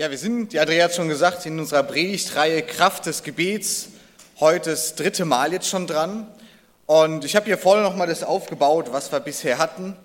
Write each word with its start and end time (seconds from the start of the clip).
Ja, 0.00 0.12
wir 0.12 0.18
sind, 0.18 0.52
die 0.52 0.60
Andrea 0.60 0.84
hat 0.84 0.94
schon 0.94 1.08
gesagt, 1.08 1.44
in 1.44 1.58
unserer 1.58 1.82
Predigtreihe 1.82 2.62
Kraft 2.62 3.06
des 3.06 3.24
Gebets. 3.24 3.88
Heute 4.38 4.70
das 4.70 4.94
dritte 4.94 5.24
Mal 5.24 5.52
jetzt 5.52 5.68
schon 5.68 5.88
dran. 5.88 6.28
Und 6.86 7.24
ich 7.24 7.34
habe 7.34 7.46
hier 7.46 7.58
vorne 7.58 7.82
nochmal 7.82 8.06
das 8.06 8.22
aufgebaut, 8.22 8.92
was 8.92 9.10
wir 9.10 9.18
bisher 9.18 9.58
hatten. 9.58 9.96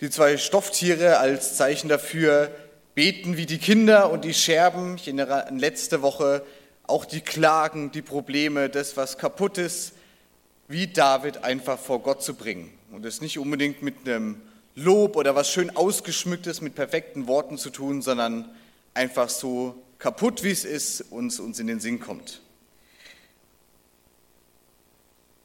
Die 0.00 0.10
zwei 0.10 0.36
Stofftiere 0.36 1.18
als 1.18 1.56
Zeichen 1.56 1.88
dafür 1.88 2.50
beten 2.96 3.36
wie 3.36 3.46
die 3.46 3.58
Kinder 3.58 4.10
und 4.10 4.24
die 4.24 4.34
Scherben. 4.34 4.96
Ich 4.96 5.06
erinnere 5.06 5.46
an 5.46 5.60
letzte 5.60 6.02
Woche 6.02 6.42
auch 6.82 7.04
die 7.04 7.20
Klagen, 7.20 7.92
die 7.92 8.02
Probleme, 8.02 8.68
das, 8.68 8.96
was 8.96 9.16
kaputt 9.16 9.58
ist, 9.58 9.92
wie 10.66 10.88
David 10.88 11.44
einfach 11.44 11.78
vor 11.78 12.00
Gott 12.00 12.24
zu 12.24 12.34
bringen. 12.34 12.76
Und 12.90 13.04
das 13.04 13.20
nicht 13.20 13.38
unbedingt 13.38 13.80
mit 13.80 14.08
einem 14.08 14.42
Lob 14.74 15.14
oder 15.14 15.36
was 15.36 15.48
schön 15.52 15.70
ausgeschmücktes 15.70 16.60
mit 16.60 16.74
perfekten 16.74 17.28
Worten 17.28 17.58
zu 17.58 17.70
tun, 17.70 18.02
sondern 18.02 18.50
einfach 18.94 19.28
so 19.28 19.82
kaputt, 19.98 20.42
wie 20.42 20.50
es 20.50 20.64
ist, 20.64 21.00
uns, 21.10 21.38
uns 21.38 21.58
in 21.58 21.66
den 21.66 21.80
Sinn 21.80 22.00
kommt. 22.00 22.40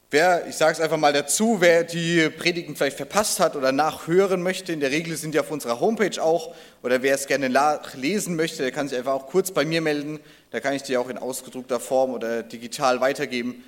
Wer, 0.10 0.48
ich 0.48 0.56
sage 0.56 0.72
es 0.72 0.80
einfach 0.80 0.98
mal 0.98 1.12
dazu, 1.12 1.58
wer 1.60 1.84
die 1.84 2.30
Predigten 2.30 2.78
vielleicht 2.78 2.96
verpasst 2.96 3.42
hat 3.42 3.58
oder 3.58 3.74
nachhören 3.74 4.42
möchte, 4.42 4.72
in 4.72 4.80
der 4.80 4.90
Regel 4.90 5.18
sind 5.18 5.34
die 5.34 5.40
auf 5.40 5.52
unserer 5.52 5.82
Homepage 5.82 6.24
auch, 6.24 6.56
oder 6.82 7.02
wer 7.02 7.14
es 7.14 7.28
gerne 7.28 7.50
nachlesen 7.50 8.38
möchte, 8.38 8.64
der 8.64 8.72
kann 8.72 8.88
sich 8.88 8.98
einfach 8.98 9.12
auch 9.12 9.28
kurz 9.28 9.52
bei 9.52 9.66
mir 9.66 9.82
melden, 9.82 10.22
da 10.52 10.62
kann 10.62 10.74
ich 10.74 10.84
die 10.84 10.96
auch 10.96 11.10
in 11.10 11.18
ausgedruckter 11.18 11.82
Form 11.82 12.12
oder 12.12 12.42
digital 12.42 13.02
weitergeben. 13.02 13.66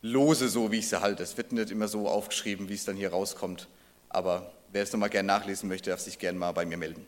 Lose 0.00 0.48
so, 0.48 0.72
wie 0.72 0.78
ich 0.78 0.88
sie 0.88 1.02
halte. 1.02 1.22
Es 1.22 1.36
wird 1.36 1.52
nicht 1.52 1.70
immer 1.70 1.88
so 1.88 2.08
aufgeschrieben, 2.08 2.70
wie 2.70 2.74
es 2.74 2.86
dann 2.86 2.96
hier 2.96 3.10
rauskommt, 3.10 3.68
aber 4.08 4.50
wer 4.72 4.82
es 4.82 4.92
nochmal 4.92 5.10
gerne 5.10 5.26
nachlesen 5.26 5.68
möchte, 5.68 5.90
darf 5.90 6.00
sich 6.00 6.18
gerne 6.18 6.38
mal 6.38 6.52
bei 6.52 6.64
mir 6.64 6.78
melden. 6.78 7.04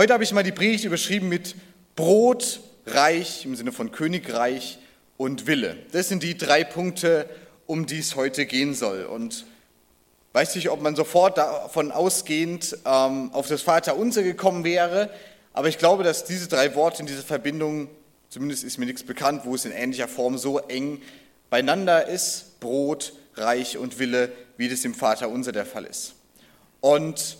Heute 0.00 0.14
habe 0.14 0.24
ich 0.24 0.32
mal 0.32 0.42
die 0.42 0.50
Predigt 0.50 0.86
überschrieben 0.86 1.28
mit 1.28 1.54
Brot, 1.94 2.60
Reich 2.86 3.44
im 3.44 3.54
Sinne 3.54 3.70
von 3.70 3.92
Königreich 3.92 4.78
und 5.18 5.46
Wille. 5.46 5.76
Das 5.92 6.08
sind 6.08 6.22
die 6.22 6.38
drei 6.38 6.64
Punkte, 6.64 7.28
um 7.66 7.84
die 7.84 7.98
es 7.98 8.16
heute 8.16 8.46
gehen 8.46 8.72
soll. 8.74 9.04
Und 9.04 9.44
weiß 10.32 10.54
nicht, 10.54 10.70
ob 10.70 10.80
man 10.80 10.96
sofort 10.96 11.36
davon 11.36 11.92
ausgehend 11.92 12.78
ähm, 12.86 13.30
auf 13.34 13.46
das 13.48 13.60
Vaterunser 13.60 14.22
gekommen 14.22 14.64
wäre, 14.64 15.10
aber 15.52 15.68
ich 15.68 15.76
glaube, 15.76 16.02
dass 16.02 16.24
diese 16.24 16.48
drei 16.48 16.74
Worte 16.74 17.00
in 17.00 17.06
dieser 17.06 17.20
Verbindung, 17.20 17.90
zumindest 18.30 18.64
ist 18.64 18.78
mir 18.78 18.86
nichts 18.86 19.02
bekannt, 19.02 19.42
wo 19.44 19.54
es 19.54 19.66
in 19.66 19.72
ähnlicher 19.72 20.08
Form 20.08 20.38
so 20.38 20.60
eng 20.60 21.02
beieinander 21.50 22.08
ist, 22.08 22.58
Brot, 22.58 23.12
Reich 23.34 23.76
und 23.76 23.98
Wille, 23.98 24.32
wie 24.56 24.70
das 24.70 24.82
im 24.86 24.94
Vaterunser 24.94 25.52
der 25.52 25.66
Fall 25.66 25.84
ist. 25.84 26.14
Und 26.80 27.36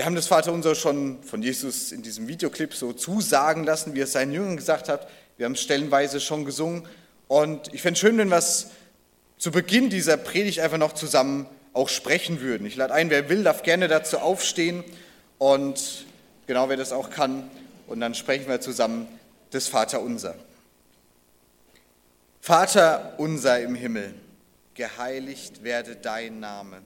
wir 0.00 0.06
haben 0.06 0.14
das 0.14 0.28
Vaterunser 0.28 0.74
schon 0.74 1.22
von 1.22 1.42
Jesus 1.42 1.92
in 1.92 2.00
diesem 2.00 2.26
Videoclip 2.26 2.72
so 2.72 2.94
zusagen 2.94 3.64
lassen, 3.64 3.92
wie 3.92 4.00
er 4.00 4.04
es 4.04 4.12
seinen 4.12 4.32
Jüngern 4.32 4.56
gesagt 4.56 4.88
hat. 4.88 5.06
Wir 5.36 5.44
haben 5.44 5.52
es 5.52 5.60
stellenweise 5.60 6.20
schon 6.20 6.46
gesungen. 6.46 6.88
Und 7.28 7.74
ich 7.74 7.82
fände 7.82 7.96
es 7.96 8.00
schön, 8.00 8.16
wenn 8.16 8.30
wir 8.30 8.38
es 8.38 8.68
zu 9.36 9.50
Beginn 9.50 9.90
dieser 9.90 10.16
Predigt 10.16 10.60
einfach 10.60 10.78
noch 10.78 10.94
zusammen 10.94 11.44
auch 11.74 11.90
sprechen 11.90 12.40
würden. 12.40 12.66
Ich 12.66 12.76
lade 12.76 12.94
ein, 12.94 13.10
wer 13.10 13.28
will, 13.28 13.42
darf 13.42 13.62
gerne 13.62 13.88
dazu 13.88 14.16
aufstehen 14.16 14.84
und 15.36 16.06
genau 16.46 16.70
wer 16.70 16.78
das 16.78 16.92
auch 16.92 17.10
kann. 17.10 17.50
Und 17.86 18.00
dann 18.00 18.14
sprechen 18.14 18.48
wir 18.48 18.62
zusammen 18.62 19.06
das 19.50 19.68
Vaterunser. 19.68 20.34
Vater 22.40 23.16
unser 23.18 23.60
im 23.60 23.74
Himmel, 23.74 24.14
geheiligt 24.72 25.62
werde 25.62 25.94
dein 25.94 26.40
Name, 26.40 26.80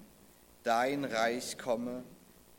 dein 0.65 1.05
Reich 1.05 1.59
komme 1.59 2.03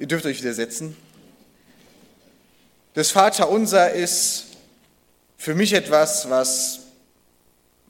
Ihr 0.00 0.06
dürft 0.06 0.24
euch 0.24 0.40
wieder 0.40 0.54
setzen. 0.54 0.96
Das 2.94 3.10
Vaterunser 3.10 3.92
ist 3.92 4.46
für 5.36 5.54
mich 5.54 5.74
etwas, 5.74 6.30
was 6.30 6.80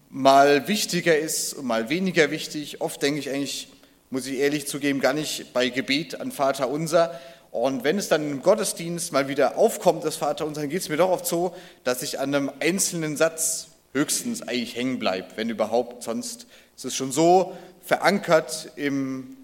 mal 0.08 0.66
wichtiger 0.66 1.16
ist 1.16 1.54
und 1.54 1.66
mal 1.66 1.88
weniger 1.88 2.32
wichtig. 2.32 2.80
Oft 2.80 3.00
denke 3.00 3.20
ich 3.20 3.30
eigentlich, 3.30 3.68
muss 4.10 4.26
ich 4.26 4.40
ehrlich 4.40 4.66
zugeben, 4.66 4.98
gar 4.98 5.12
nicht 5.12 5.52
bei 5.52 5.68
Gebet 5.68 6.20
an 6.20 6.32
Vaterunser. 6.32 7.20
Und 7.52 7.84
wenn 7.84 7.96
es 7.96 8.08
dann 8.08 8.28
im 8.28 8.42
Gottesdienst 8.42 9.12
mal 9.12 9.28
wieder 9.28 9.56
aufkommt, 9.56 10.02
das 10.02 10.16
Vaterunser, 10.16 10.62
dann 10.62 10.70
geht 10.70 10.82
es 10.82 10.88
mir 10.88 10.96
doch 10.96 11.10
oft 11.10 11.26
so, 11.26 11.54
dass 11.84 12.02
ich 12.02 12.18
an 12.18 12.34
einem 12.34 12.50
einzelnen 12.58 13.16
Satz 13.16 13.68
höchstens 13.92 14.42
eigentlich 14.42 14.74
hängen 14.74 14.98
bleibe, 14.98 15.28
wenn 15.36 15.48
überhaupt. 15.48 16.02
Sonst 16.02 16.48
ist 16.76 16.86
es 16.86 16.96
schon 16.96 17.12
so 17.12 17.56
verankert 17.84 18.72
im 18.74 19.36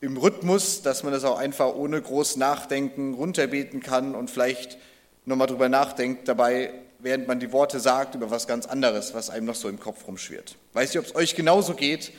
im 0.00 0.16
Rhythmus, 0.16 0.82
dass 0.82 1.02
man 1.02 1.12
das 1.12 1.24
auch 1.24 1.38
einfach 1.38 1.74
ohne 1.74 2.00
groß 2.00 2.36
Nachdenken 2.36 3.14
runterbeten 3.14 3.80
kann 3.80 4.14
und 4.14 4.30
vielleicht 4.30 4.78
nochmal 5.24 5.46
drüber 5.46 5.68
nachdenkt 5.68 6.28
dabei, 6.28 6.72
während 6.98 7.26
man 7.26 7.40
die 7.40 7.52
Worte 7.52 7.80
sagt, 7.80 8.14
über 8.14 8.30
was 8.30 8.46
ganz 8.46 8.66
anderes, 8.66 9.14
was 9.14 9.30
einem 9.30 9.46
noch 9.46 9.54
so 9.54 9.68
im 9.68 9.80
Kopf 9.80 10.06
rumschwirrt. 10.06 10.56
Weiß 10.72 10.90
nicht, 10.90 10.98
ob 10.98 11.06
es 11.06 11.14
euch 11.14 11.34
genauso 11.34 11.74
geht. 11.74 12.12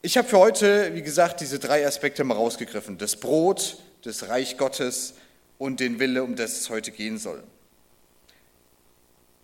Ich 0.00 0.16
habe 0.16 0.28
für 0.28 0.38
heute, 0.38 0.94
wie 0.94 1.02
gesagt, 1.02 1.40
diese 1.40 1.58
drei 1.58 1.86
Aspekte 1.86 2.24
mal 2.24 2.34
rausgegriffen. 2.34 2.98
Das 2.98 3.16
Brot, 3.16 3.78
das 4.02 4.28
Reich 4.28 4.56
Gottes 4.56 5.14
und 5.58 5.80
den 5.80 5.98
Wille, 5.98 6.22
um 6.22 6.36
das 6.36 6.52
es 6.52 6.70
heute 6.70 6.92
gehen 6.92 7.18
soll. 7.18 7.42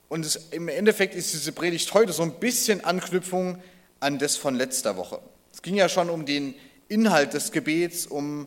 Und 0.08 0.24
es, 0.24 0.36
im 0.52 0.68
Endeffekt 0.68 1.14
ist 1.14 1.32
diese 1.32 1.52
Predigt 1.52 1.92
heute 1.92 2.12
so 2.12 2.22
ein 2.22 2.34
bisschen 2.34 2.84
Anknüpfung 2.84 3.58
an 4.00 4.18
das 4.18 4.36
von 4.36 4.54
letzter 4.54 4.96
Woche. 4.96 5.20
Es 5.52 5.60
ging 5.60 5.74
ja 5.74 5.88
schon 5.88 6.08
um 6.08 6.24
den 6.24 6.54
Inhalt 6.94 7.34
des 7.34 7.50
Gebets, 7.50 8.06
um 8.06 8.46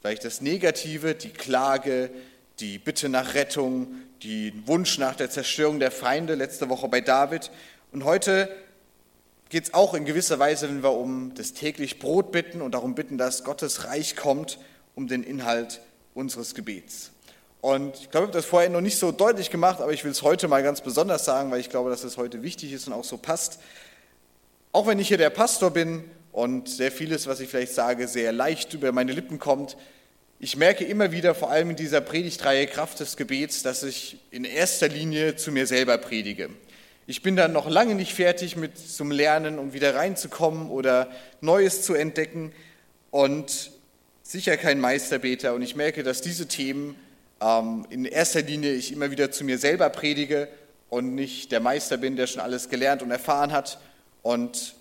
vielleicht 0.00 0.24
das 0.24 0.40
Negative, 0.40 1.14
die 1.14 1.30
Klage, 1.30 2.10
die 2.58 2.78
Bitte 2.78 3.08
nach 3.08 3.34
Rettung, 3.34 3.94
den 4.24 4.66
Wunsch 4.66 4.98
nach 4.98 5.14
der 5.14 5.30
Zerstörung 5.30 5.78
der 5.78 5.92
Feinde, 5.92 6.34
letzte 6.34 6.68
Woche 6.68 6.88
bei 6.88 7.00
David. 7.00 7.52
Und 7.92 8.04
heute 8.04 8.50
geht 9.48 9.64
es 9.64 9.74
auch 9.74 9.94
in 9.94 10.04
gewisser 10.04 10.40
Weise, 10.40 10.68
wenn 10.68 10.82
wir 10.82 10.90
um 10.90 11.34
das 11.36 11.52
täglich 11.52 12.00
Brot 12.00 12.32
bitten 12.32 12.62
und 12.62 12.72
darum 12.72 12.96
bitten, 12.96 13.16
dass 13.16 13.44
Gottes 13.44 13.84
Reich 13.84 14.16
kommt, 14.16 14.58
um 14.96 15.06
den 15.06 15.22
Inhalt 15.22 15.80
unseres 16.14 16.56
Gebets. 16.56 17.12
Und 17.60 17.94
ich 17.94 18.10
glaube, 18.10 18.26
ich 18.26 18.28
habe 18.28 18.32
das 18.32 18.44
vorher 18.44 18.70
noch 18.70 18.80
nicht 18.80 18.98
so 18.98 19.12
deutlich 19.12 19.50
gemacht, 19.50 19.80
aber 19.80 19.92
ich 19.92 20.02
will 20.02 20.10
es 20.10 20.22
heute 20.22 20.48
mal 20.48 20.64
ganz 20.64 20.80
besonders 20.80 21.24
sagen, 21.24 21.52
weil 21.52 21.60
ich 21.60 21.70
glaube, 21.70 21.90
dass 21.90 22.02
es 22.02 22.16
heute 22.16 22.42
wichtig 22.42 22.72
ist 22.72 22.88
und 22.88 22.92
auch 22.92 23.04
so 23.04 23.18
passt. 23.18 23.60
Auch 24.72 24.88
wenn 24.88 24.98
ich 24.98 25.06
hier 25.06 25.18
der 25.18 25.30
Pastor 25.30 25.70
bin 25.70 26.02
und 26.34 26.68
sehr 26.68 26.90
vieles, 26.90 27.28
was 27.28 27.38
ich 27.38 27.48
vielleicht 27.48 27.74
sage, 27.74 28.08
sehr 28.08 28.32
leicht 28.32 28.74
über 28.74 28.90
meine 28.90 29.12
Lippen 29.12 29.38
kommt. 29.38 29.76
Ich 30.40 30.56
merke 30.56 30.84
immer 30.84 31.12
wieder, 31.12 31.32
vor 31.32 31.48
allem 31.48 31.70
in 31.70 31.76
dieser 31.76 32.00
Predigtreihe 32.00 32.66
Kraft 32.66 32.98
des 32.98 33.16
Gebets, 33.16 33.62
dass 33.62 33.84
ich 33.84 34.18
in 34.32 34.44
erster 34.44 34.88
Linie 34.88 35.36
zu 35.36 35.52
mir 35.52 35.68
selber 35.68 35.96
predige. 35.96 36.50
Ich 37.06 37.22
bin 37.22 37.36
dann 37.36 37.52
noch 37.52 37.70
lange 37.70 37.94
nicht 37.94 38.14
fertig 38.14 38.56
mit 38.56 38.76
zum 38.76 39.12
Lernen, 39.12 39.60
um 39.60 39.74
wieder 39.74 39.94
reinzukommen 39.94 40.70
oder 40.70 41.08
Neues 41.40 41.82
zu 41.82 41.94
entdecken 41.94 42.50
und 43.12 43.70
sicher 44.24 44.56
kein 44.56 44.80
Meisterbeter. 44.80 45.54
Und 45.54 45.62
ich 45.62 45.76
merke, 45.76 46.02
dass 46.02 46.20
diese 46.20 46.48
Themen 46.48 46.96
ähm, 47.40 47.86
in 47.90 48.06
erster 48.06 48.42
Linie 48.42 48.72
ich 48.72 48.90
immer 48.90 49.12
wieder 49.12 49.30
zu 49.30 49.44
mir 49.44 49.58
selber 49.58 49.88
predige 49.88 50.48
und 50.90 51.14
nicht 51.14 51.52
der 51.52 51.60
Meister 51.60 51.96
bin, 51.96 52.16
der 52.16 52.26
schon 52.26 52.42
alles 52.42 52.68
gelernt 52.68 53.04
und 53.04 53.12
erfahren 53.12 53.52
hat. 53.52 53.78
Und 54.22 54.74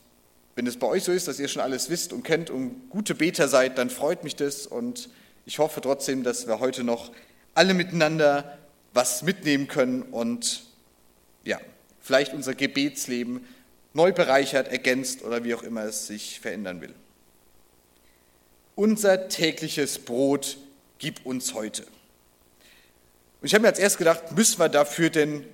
wenn 0.55 0.67
es 0.67 0.77
bei 0.77 0.87
euch 0.87 1.03
so 1.03 1.11
ist, 1.11 1.27
dass 1.27 1.39
ihr 1.39 1.47
schon 1.47 1.61
alles 1.61 1.89
wisst 1.89 2.13
und 2.13 2.23
kennt 2.23 2.49
und 2.49 2.89
gute 2.89 3.15
Beter 3.15 3.47
seid, 3.47 3.77
dann 3.77 3.89
freut 3.89 4.23
mich 4.23 4.35
das 4.35 4.67
und 4.67 5.09
ich 5.45 5.59
hoffe 5.59 5.81
trotzdem, 5.81 6.23
dass 6.23 6.47
wir 6.47 6.59
heute 6.59 6.83
noch 6.83 7.11
alle 7.53 7.73
miteinander 7.73 8.57
was 8.93 9.23
mitnehmen 9.23 9.67
können 9.67 10.03
und 10.03 10.63
ja, 11.43 11.59
vielleicht 11.99 12.33
unser 12.33 12.53
Gebetsleben 12.53 13.45
neu 13.93 14.11
bereichert, 14.11 14.67
ergänzt 14.67 15.23
oder 15.23 15.43
wie 15.43 15.53
auch 15.55 15.63
immer 15.63 15.83
es 15.83 16.07
sich 16.07 16.39
verändern 16.39 16.81
will. 16.81 16.93
Unser 18.75 19.27
tägliches 19.27 19.99
Brot 19.99 20.57
gib 20.97 21.25
uns 21.25 21.53
heute. 21.53 21.83
Und 21.83 23.47
ich 23.47 23.53
habe 23.53 23.63
mir 23.63 23.67
als 23.67 23.79
erst 23.79 23.97
gedacht, 23.97 24.31
müssen 24.35 24.59
wir 24.59 24.69
dafür 24.69 25.09
denn 25.09 25.45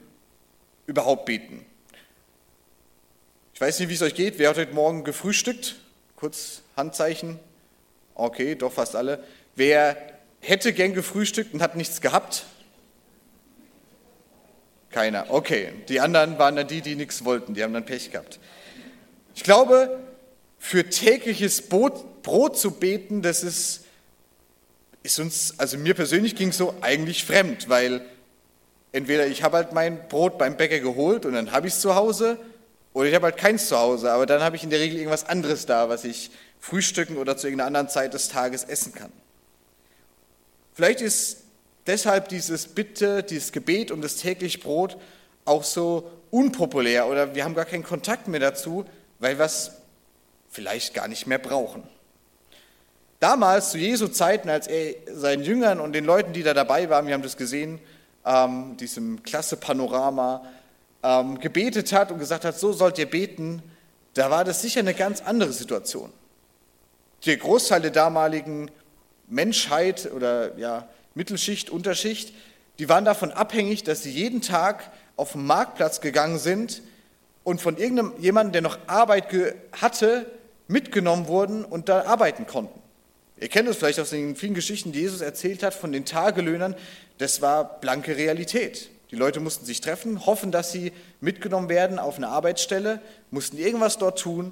überhaupt 0.85 1.25
beten? 1.25 1.65
Ich 3.59 3.61
weiß 3.61 3.77
nicht, 3.81 3.89
wie 3.89 3.95
es 3.95 4.01
euch 4.01 4.15
geht. 4.15 4.39
Wer 4.39 4.51
hat 4.51 4.57
heute 4.57 4.73
Morgen 4.73 5.03
gefrühstückt? 5.03 5.75
Kurz 6.15 6.61
Handzeichen. 6.77 7.37
Okay, 8.15 8.55
doch 8.55 8.71
fast 8.71 8.95
alle. 8.95 9.21
Wer 9.53 9.97
hätte 10.39 10.71
gern 10.71 10.93
gefrühstückt 10.93 11.53
und 11.53 11.61
hat 11.61 11.75
nichts 11.75 11.99
gehabt? 11.99 12.45
Keiner. 14.91 15.25
Okay, 15.27 15.73
die 15.89 15.99
anderen 15.99 16.39
waren 16.39 16.55
dann 16.55 16.69
die, 16.69 16.79
die 16.79 16.95
nichts 16.95 17.25
wollten, 17.25 17.53
die 17.53 17.61
haben 17.61 17.73
dann 17.73 17.85
Pech 17.85 18.11
gehabt. 18.11 18.39
Ich 19.35 19.43
glaube, 19.43 19.99
für 20.57 20.89
tägliches 20.89 21.61
Brot 21.61 22.57
zu 22.57 22.71
beten, 22.71 23.21
das 23.21 23.43
ist, 23.43 23.83
ist 25.03 25.19
uns, 25.19 25.55
also 25.57 25.77
mir 25.77 25.95
persönlich 25.95 26.37
ging 26.37 26.47
es 26.51 26.57
so 26.57 26.75
eigentlich 26.79 27.25
fremd, 27.25 27.67
weil 27.67 28.05
entweder 28.93 29.27
ich 29.27 29.43
habe 29.43 29.57
halt 29.57 29.73
mein 29.73 30.07
Brot 30.07 30.37
beim 30.37 30.55
Bäcker 30.55 30.79
geholt 30.79 31.25
und 31.25 31.33
dann 31.33 31.51
habe 31.51 31.67
ich 31.67 31.73
es 31.73 31.81
zu 31.81 31.95
Hause 31.95 32.39
oder 32.93 33.07
ich 33.07 33.15
habe 33.15 33.25
halt 33.25 33.37
keins 33.37 33.67
zu 33.67 33.77
Hause, 33.77 34.11
aber 34.11 34.25
dann 34.25 34.41
habe 34.41 34.55
ich 34.55 34.63
in 34.63 34.69
der 34.69 34.79
Regel 34.79 34.97
irgendwas 34.97 35.25
anderes 35.25 35.65
da, 35.65 35.89
was 35.89 36.03
ich 36.03 36.31
frühstücken 36.59 37.17
oder 37.17 37.37
zu 37.37 37.47
irgendeiner 37.47 37.67
anderen 37.67 37.89
Zeit 37.89 38.13
des 38.13 38.29
Tages 38.29 38.63
essen 38.63 38.93
kann. 38.93 39.11
Vielleicht 40.73 41.01
ist 41.01 41.43
deshalb 41.87 42.29
dieses 42.29 42.67
Bitte, 42.67 43.23
dieses 43.23 43.51
Gebet 43.51 43.91
um 43.91 44.01
das 44.01 44.15
tägliche 44.17 44.59
Brot 44.59 44.97
auch 45.45 45.63
so 45.63 46.09
unpopulär 46.31 47.07
oder 47.07 47.35
wir 47.35 47.43
haben 47.43 47.55
gar 47.55 47.65
keinen 47.65 47.83
Kontakt 47.83 48.27
mehr 48.27 48.39
dazu, 48.39 48.85
weil 49.19 49.37
wir 49.37 49.45
es 49.45 49.71
vielleicht 50.49 50.93
gar 50.93 51.07
nicht 51.07 51.27
mehr 51.27 51.39
brauchen. 51.39 51.83
Damals, 53.19 53.71
zu 53.71 53.77
Jesu 53.77 54.07
Zeiten, 54.07 54.49
als 54.49 54.67
er 54.67 54.95
seinen 55.13 55.43
Jüngern 55.43 55.79
und 55.81 55.91
den 55.93 56.05
Leuten, 56.05 56.31
die 56.31 56.43
da 56.43 56.53
dabei 56.53 56.89
waren, 56.89 57.05
wir 57.07 57.13
haben 57.13 57.23
das 57.23 57.35
gesehen, 57.35 57.79
ähm, 58.25 58.77
diesem 58.77 59.23
klasse 59.23 59.57
Panorama, 59.57 60.45
ähm, 61.03 61.39
gebetet 61.39 61.93
hat 61.93 62.11
und 62.11 62.19
gesagt 62.19 62.45
hat, 62.45 62.57
so 62.59 62.73
sollt 62.73 62.97
ihr 62.97 63.09
beten, 63.09 63.61
da 64.13 64.29
war 64.29 64.43
das 64.43 64.61
sicher 64.61 64.79
eine 64.79 64.93
ganz 64.93 65.21
andere 65.21 65.53
Situation. 65.53 66.11
Der 67.25 67.37
Großteil 67.37 67.81
der 67.81 67.91
damaligen 67.91 68.71
Menschheit 69.27 70.11
oder 70.11 70.57
ja, 70.57 70.87
Mittelschicht, 71.15 71.69
Unterschicht, 71.69 72.33
die 72.79 72.89
waren 72.89 73.05
davon 73.05 73.31
abhängig, 73.31 73.83
dass 73.83 74.03
sie 74.03 74.11
jeden 74.11 74.41
Tag 74.41 74.91
auf 75.15 75.33
den 75.33 75.45
Marktplatz 75.45 76.01
gegangen 76.01 76.39
sind 76.39 76.81
und 77.43 77.61
von 77.61 77.77
irgendjemandem, 77.77 78.53
der 78.53 78.61
noch 78.61 78.77
Arbeit 78.87 79.27
hatte, 79.73 80.25
mitgenommen 80.67 81.27
wurden 81.27 81.65
und 81.65 81.89
da 81.89 82.03
arbeiten 82.03 82.47
konnten. 82.47 82.79
Ihr 83.37 83.47
kennt 83.47 83.67
es 83.69 83.77
vielleicht 83.77 83.99
aus 83.99 84.09
den 84.09 84.35
vielen 84.35 84.53
Geschichten, 84.53 84.91
die 84.91 84.99
Jesus 84.99 85.21
erzählt 85.21 85.63
hat 85.63 85.73
von 85.73 85.91
den 85.91 86.05
Tagelöhnern. 86.05 86.75
Das 87.17 87.41
war 87.41 87.79
blanke 87.79 88.17
Realität. 88.17 88.89
Die 89.11 89.15
Leute 89.15 89.39
mussten 89.39 89.65
sich 89.65 89.81
treffen, 89.81 90.25
hoffen, 90.25 90.51
dass 90.51 90.71
sie 90.71 90.91
mitgenommen 91.19 91.69
werden 91.69 91.97
auf 91.97 92.17
eine 92.17 92.27
Arbeitsstelle, 92.27 93.01
mussten 93.31 93.57
irgendwas 93.57 93.97
dort 93.97 94.19
tun, 94.19 94.51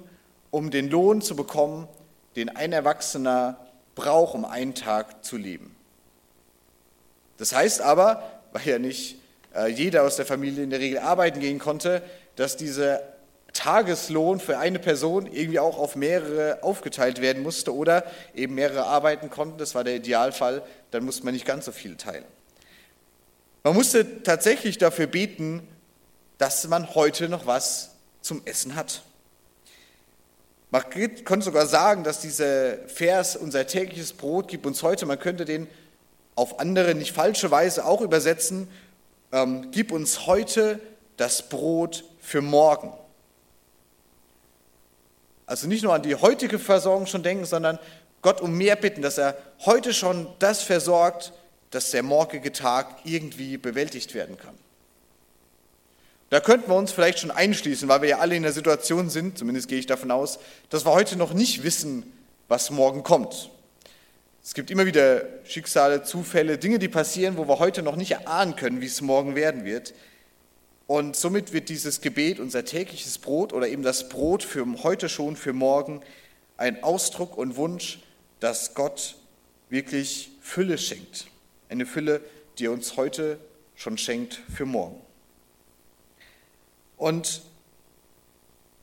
um 0.50 0.72
den 0.72 0.90
Lohn 0.90 1.22
zu 1.22 1.36
bekommen, 1.36 1.88
den 2.36 2.50
ein 2.50 2.74
Erwachsener 2.74 3.58
braucht, 3.96 4.34
um 4.34 4.46
einen 4.46 4.74
Tag 4.74 5.24
zu 5.24 5.38
leben. 5.38 5.76
Das 7.38 7.54
heißt 7.54 7.82
aber, 7.82 8.24
weil 8.52 8.68
ja 8.68 8.80
nicht 8.80 9.18
äh, 9.56 9.68
jeder 9.68 10.04
aus 10.04 10.16
der 10.16 10.26
Familie 10.26 10.64
in 10.64 10.72
der 10.72 10.80
Regel 10.80 11.00
arbeiten 11.00 11.40
gehen 11.40 11.60
konnte, 11.60 12.02
dass 12.36 12.58
dieser 12.58 13.02
Tageslohn 13.54 14.40
für 14.40 14.58
eine 14.58 14.80
Person 14.80 15.26
irgendwie 15.26 15.60
auch 15.60 15.78
auf 15.78 15.96
mehrere 15.96 16.64
aufgeteilt 16.64 17.22
werden 17.22 17.44
musste 17.44 17.76
oder 17.76 18.04
eben 18.36 18.56
mehrere 18.56 18.86
arbeiten 18.86 19.30
konnten. 19.30 19.58
Das 19.58 19.74
war 19.76 19.84
der 19.84 19.96
Idealfall, 19.96 20.64
dann 20.92 21.06
musste 21.06 21.26
man 21.26 21.34
nicht 21.34 21.46
ganz 21.46 21.66
so 21.66 21.72
viel 21.72 21.96
teilen. 21.96 22.26
Man 23.68 23.76
musste 23.76 24.24
tatsächlich 24.24 24.78
dafür 24.78 25.08
beten, 25.08 25.68
dass 26.38 26.66
man 26.70 26.96
heute 26.96 27.28
noch 27.28 27.48
was 27.48 27.90
zum 28.22 28.42
Essen 28.46 28.78
hat. 28.78 29.02
Man 30.72 30.90
könnte 30.90 31.42
sogar 31.42 31.66
sagen, 31.66 32.06
dass 32.06 32.22
dieser 32.22 32.78
Vers 32.88 33.36
unser 33.36 33.68
tägliches 33.68 34.14
Brot 34.14 34.48
gibt 34.48 34.66
uns 34.66 34.84
heute. 34.84 35.06
Man 35.06 35.20
könnte 35.20 35.44
den 35.44 35.68
auf 36.36 36.62
andere, 36.62 36.96
nicht 36.96 37.12
falsche 37.12 37.52
Weise 37.52 37.84
auch 37.84 38.00
übersetzen, 38.00 38.70
ähm, 39.34 39.70
gib 39.72 39.92
uns 39.92 40.28
heute 40.28 40.80
das 41.18 41.50
Brot 41.50 42.06
für 42.22 42.40
morgen. 42.40 42.94
Also 45.46 45.68
nicht 45.68 45.84
nur 45.84 45.94
an 45.94 46.04
die 46.04 46.16
heutige 46.16 46.58
Versorgung 46.58 47.06
schon 47.06 47.22
denken, 47.22 47.44
sondern 47.44 47.80
Gott 48.22 48.40
um 48.40 48.58
mehr 48.58 48.78
bitten, 48.78 49.02
dass 49.02 49.18
er 49.18 49.36
heute 49.66 49.94
schon 49.94 50.26
das 50.40 50.64
versorgt, 50.64 51.34
dass 51.72 51.92
der 51.92 52.04
morgige 52.04 52.52
Tag 52.52 53.00
irgendwie 53.04 53.58
bewältigt 53.58 54.14
werden 54.14 54.38
kann. 54.38 54.56
Da 56.30 56.42
könnten 56.42 56.70
wir 56.70 56.76
uns 56.76 56.92
vielleicht 56.92 57.20
schon 57.20 57.32
einschließen, 57.32 57.88
weil 57.88 58.02
wir 58.02 58.10
ja 58.10 58.18
alle 58.20 58.36
in 58.36 58.44
der 58.44 58.52
Situation 58.52 59.10
sind, 59.10 59.38
zumindest 59.38 59.70
gehe 59.70 59.80
ich 59.80 59.86
davon 59.86 60.12
aus, 60.12 60.40
dass 60.70 60.86
wir 60.86 60.92
heute 60.92 61.16
noch 61.16 61.34
nicht 61.34 61.64
wissen, 61.64 62.12
was 62.50 62.70
morgen 62.70 63.04
kommt. 63.04 63.50
Es 64.44 64.54
gibt 64.54 64.72
immer 64.72 64.86
wieder 64.86 65.24
Schicksale, 65.46 66.04
Zufälle, 66.04 66.58
Dinge, 66.58 66.80
die 66.80 66.88
passieren, 66.88 67.38
wo 67.38 67.48
wir 67.48 67.60
heute 67.60 67.82
noch 67.82 67.96
nicht 67.96 68.12
erahnen 68.12 68.56
können, 68.56 68.82
wie 68.82 68.86
es 68.86 69.02
morgen 69.02 69.36
werden 69.36 69.66
wird. 69.66 69.94
Und 70.86 71.18
somit 71.18 71.52
wird 71.52 71.68
dieses 71.68 72.00
Gebet, 72.00 72.40
unser 72.40 72.64
tägliches 72.64 73.18
Brot 73.18 73.52
oder 73.52 73.68
eben 73.68 73.84
das 73.84 74.08
Brot 74.08 74.44
für 74.44 74.66
heute 74.84 75.10
schon, 75.10 75.36
für 75.36 75.52
morgen, 75.52 76.02
ein 76.56 76.82
Ausdruck 76.82 77.38
und 77.38 77.58
Wunsch, 77.58 78.00
dass 78.40 78.74
Gott 78.74 79.16
wirklich 79.70 80.32
Fülle 80.42 80.78
schenkt. 80.78 81.28
Eine 81.70 81.86
Fülle, 81.86 82.22
die 82.58 82.66
er 82.66 82.72
uns 82.72 82.96
heute 82.98 83.40
schon 83.76 83.98
schenkt 83.98 84.40
für 84.54 84.66
morgen. 84.66 85.02
Und 86.98 87.42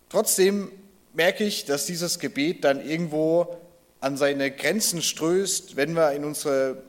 trotzdem 0.08 0.70
merke 1.14 1.44
ich, 1.44 1.64
dass 1.64 1.86
dieses 1.86 2.18
Gebet 2.18 2.64
dann 2.64 2.86
irgendwo 2.86 3.56
an 4.00 4.16
seine 4.16 4.50
Grenzen 4.50 5.02
stößt, 5.02 5.76
wenn 5.76 5.94
wir 5.94 6.12
in 6.12 6.24
unsere 6.24 6.82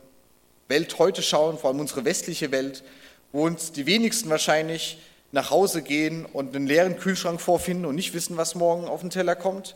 Welt 0.68 1.00
heute 1.00 1.22
schauen, 1.22 1.58
vor 1.58 1.70
allem 1.70 1.80
unsere 1.80 2.06
westliche 2.06 2.52
Welt, 2.52 2.84
wo 3.32 3.46
uns 3.46 3.72
die 3.72 3.86
wenigsten 3.86 4.30
wahrscheinlich 4.30 5.00
nach 5.32 5.50
Hause 5.50 5.82
gehen 5.82 6.26
und 6.26 6.56
einen 6.56 6.68
leeren 6.68 6.98
Kühlschrank 6.98 7.40
vorfinden 7.40 7.86
und 7.86 7.96
nicht 7.96 8.14
wissen, 8.14 8.38
was 8.38 8.56
morgen 8.56 8.86
auf 8.86 9.02
den 9.02 9.10
Teller 9.10 9.36
kommt, 9.36 9.76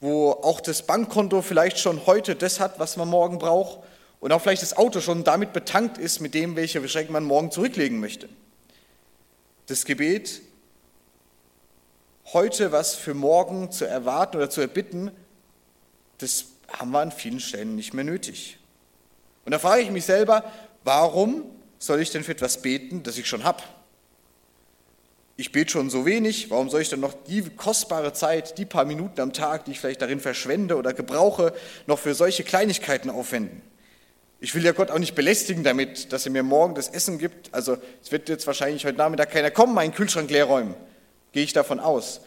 wo 0.00 0.30
auch 0.30 0.60
das 0.60 0.82
Bankkonto 0.82 1.42
vielleicht 1.42 1.78
schon 1.78 2.06
heute 2.06 2.36
das 2.36 2.60
hat, 2.60 2.78
was 2.78 2.96
man 2.96 3.08
morgen 3.08 3.38
braucht 3.38 3.80
und 4.26 4.32
auch 4.32 4.42
vielleicht 4.42 4.62
das 4.62 4.76
Auto 4.76 5.00
schon 5.00 5.22
damit 5.22 5.52
betankt 5.52 5.98
ist, 5.98 6.18
mit 6.18 6.34
dem, 6.34 6.56
welche 6.56 6.80
Geschenke 6.80 7.12
man 7.12 7.22
morgen 7.22 7.52
zurücklegen 7.52 8.00
möchte. 8.00 8.28
Das 9.66 9.84
Gebet, 9.84 10.42
heute 12.32 12.72
was 12.72 12.96
für 12.96 13.14
morgen 13.14 13.70
zu 13.70 13.84
erwarten 13.84 14.38
oder 14.38 14.50
zu 14.50 14.60
erbitten, 14.60 15.12
das 16.18 16.46
haben 16.72 16.90
wir 16.90 16.98
an 16.98 17.12
vielen 17.12 17.38
Stellen 17.38 17.76
nicht 17.76 17.94
mehr 17.94 18.02
nötig. 18.02 18.58
Und 19.44 19.52
da 19.52 19.60
frage 19.60 19.82
ich 19.82 19.92
mich 19.92 20.04
selber, 20.04 20.42
warum 20.82 21.44
soll 21.78 22.00
ich 22.00 22.10
denn 22.10 22.24
für 22.24 22.32
etwas 22.32 22.60
beten, 22.60 23.04
das 23.04 23.18
ich 23.18 23.28
schon 23.28 23.44
habe? 23.44 23.62
Ich 25.36 25.52
bete 25.52 25.70
schon 25.70 25.88
so 25.88 26.04
wenig, 26.04 26.50
warum 26.50 26.68
soll 26.68 26.80
ich 26.80 26.88
dann 26.88 26.98
noch 26.98 27.14
die 27.28 27.42
kostbare 27.42 28.12
Zeit, 28.12 28.58
die 28.58 28.64
paar 28.64 28.86
Minuten 28.86 29.20
am 29.20 29.32
Tag, 29.32 29.66
die 29.66 29.70
ich 29.70 29.78
vielleicht 29.78 30.02
darin 30.02 30.18
verschwende 30.18 30.74
oder 30.74 30.94
gebrauche, 30.94 31.54
noch 31.86 32.00
für 32.00 32.16
solche 32.16 32.42
Kleinigkeiten 32.42 33.08
aufwenden? 33.08 33.62
Ich 34.38 34.54
will 34.54 34.64
ja 34.64 34.72
Gott 34.72 34.90
auch 34.90 34.98
nicht 34.98 35.14
belästigen 35.14 35.64
damit, 35.64 36.12
dass 36.12 36.26
er 36.26 36.32
mir 36.32 36.42
morgen 36.42 36.74
das 36.74 36.88
Essen 36.88 37.18
gibt. 37.18 37.52
Also 37.54 37.78
es 38.02 38.12
wird 38.12 38.28
jetzt 38.28 38.46
wahrscheinlich 38.46 38.84
heute 38.84 38.98
Nachmittag 38.98 39.30
keiner 39.30 39.50
kommen, 39.50 39.74
meinen 39.74 39.94
Kühlschrank 39.94 40.30
leer 40.30 40.44
räumen. 40.44 40.74
Gehe 41.32 41.42
ich 41.42 41.52
davon 41.52 41.80
aus. 41.80 42.20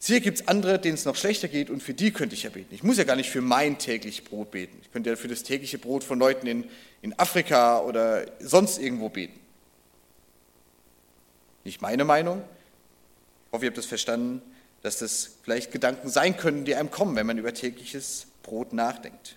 Hier 0.00 0.20
gibt 0.20 0.40
es 0.40 0.48
andere, 0.48 0.80
denen 0.80 0.94
es 0.94 1.04
noch 1.04 1.14
schlechter 1.14 1.46
geht 1.46 1.70
und 1.70 1.82
für 1.82 1.94
die 1.94 2.12
könnte 2.12 2.34
ich 2.34 2.42
ja 2.42 2.50
beten. 2.50 2.74
Ich 2.74 2.82
muss 2.82 2.98
ja 2.98 3.04
gar 3.04 3.14
nicht 3.14 3.30
für 3.30 3.40
mein 3.40 3.78
tägliches 3.78 4.24
Brot 4.24 4.50
beten. 4.50 4.78
Ich 4.82 4.90
könnte 4.90 5.10
ja 5.10 5.16
für 5.16 5.28
das 5.28 5.44
tägliche 5.44 5.78
Brot 5.78 6.02
von 6.02 6.18
Leuten 6.18 6.46
in, 6.46 6.68
in 7.02 7.16
Afrika 7.18 7.80
oder 7.80 8.26
sonst 8.40 8.78
irgendwo 8.78 9.08
beten. 9.08 9.38
Nicht 11.64 11.80
meine 11.80 12.04
Meinung. 12.04 12.42
Ich 13.46 13.52
hoffe, 13.52 13.64
ihr 13.64 13.70
habt 13.70 13.78
es 13.78 13.84
das 13.84 13.88
verstanden, 13.88 14.42
dass 14.82 14.98
das 14.98 15.36
vielleicht 15.42 15.70
Gedanken 15.70 16.08
sein 16.08 16.36
können, 16.36 16.64
die 16.64 16.74
einem 16.74 16.90
kommen, 16.90 17.14
wenn 17.14 17.26
man 17.26 17.38
über 17.38 17.54
tägliches 17.54 18.26
Brot 18.42 18.72
nachdenkt. 18.72 19.36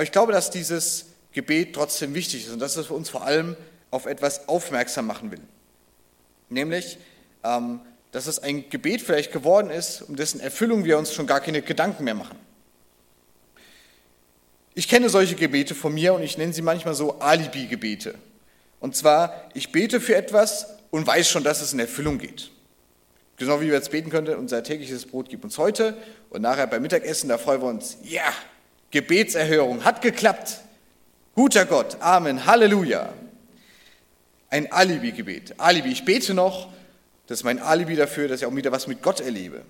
Aber 0.00 0.04
ich 0.06 0.12
glaube, 0.12 0.32
dass 0.32 0.48
dieses 0.48 1.04
Gebet 1.32 1.74
trotzdem 1.74 2.14
wichtig 2.14 2.46
ist 2.46 2.52
und 2.54 2.58
dass 2.58 2.78
es 2.78 2.88
uns 2.88 3.10
vor 3.10 3.22
allem 3.22 3.54
auf 3.90 4.06
etwas 4.06 4.48
aufmerksam 4.48 5.06
machen 5.06 5.30
will. 5.30 5.42
Nämlich, 6.48 6.96
ähm, 7.44 7.80
dass 8.10 8.26
es 8.26 8.38
ein 8.38 8.70
Gebet 8.70 9.02
vielleicht 9.02 9.30
geworden 9.30 9.68
ist, 9.68 10.00
um 10.00 10.16
dessen 10.16 10.40
Erfüllung 10.40 10.86
wir 10.86 10.96
uns 10.96 11.12
schon 11.12 11.26
gar 11.26 11.40
keine 11.40 11.60
Gedanken 11.60 12.04
mehr 12.04 12.14
machen. 12.14 12.38
Ich 14.72 14.88
kenne 14.88 15.10
solche 15.10 15.34
Gebete 15.34 15.74
von 15.74 15.92
mir 15.92 16.14
und 16.14 16.22
ich 16.22 16.38
nenne 16.38 16.54
sie 16.54 16.62
manchmal 16.62 16.94
so 16.94 17.18
Alibi-Gebete. 17.18 18.14
Und 18.80 18.96
zwar, 18.96 19.50
ich 19.52 19.70
bete 19.70 20.00
für 20.00 20.14
etwas 20.14 20.66
und 20.90 21.06
weiß 21.06 21.28
schon, 21.28 21.44
dass 21.44 21.60
es 21.60 21.74
in 21.74 21.78
Erfüllung 21.78 22.16
geht. 22.16 22.50
Genau 23.36 23.60
wie 23.60 23.66
wir 23.66 23.74
jetzt 23.74 23.90
beten 23.90 24.08
könnten, 24.08 24.34
unser 24.36 24.62
tägliches 24.62 25.04
Brot 25.04 25.28
gibt 25.28 25.44
uns 25.44 25.58
heute 25.58 25.94
und 26.30 26.40
nachher 26.40 26.66
beim 26.66 26.80
Mittagessen, 26.80 27.28
da 27.28 27.36
freuen 27.36 27.60
wir 27.60 27.68
uns, 27.68 27.98
ja, 28.02 28.32
Gebetserhörung 28.90 29.84
hat 29.84 30.02
geklappt. 30.02 30.60
Guter 31.34 31.64
Gott, 31.64 31.98
Amen, 32.00 32.46
Halleluja. 32.46 33.12
Ein 34.50 34.70
Alibi-Gebet. 34.72 35.54
Alibi, 35.58 35.90
ich 35.90 36.04
bete 36.04 36.34
noch 36.34 36.68
das 37.30 37.38
ist 37.38 37.44
mein 37.44 37.60
Alibi 37.60 37.94
dafür, 37.94 38.26
dass 38.26 38.40
ich 38.40 38.46
auch 38.46 38.56
wieder 38.56 38.72
was 38.72 38.88
mit 38.88 39.02
Gott 39.02 39.20
erlebe. 39.20 39.62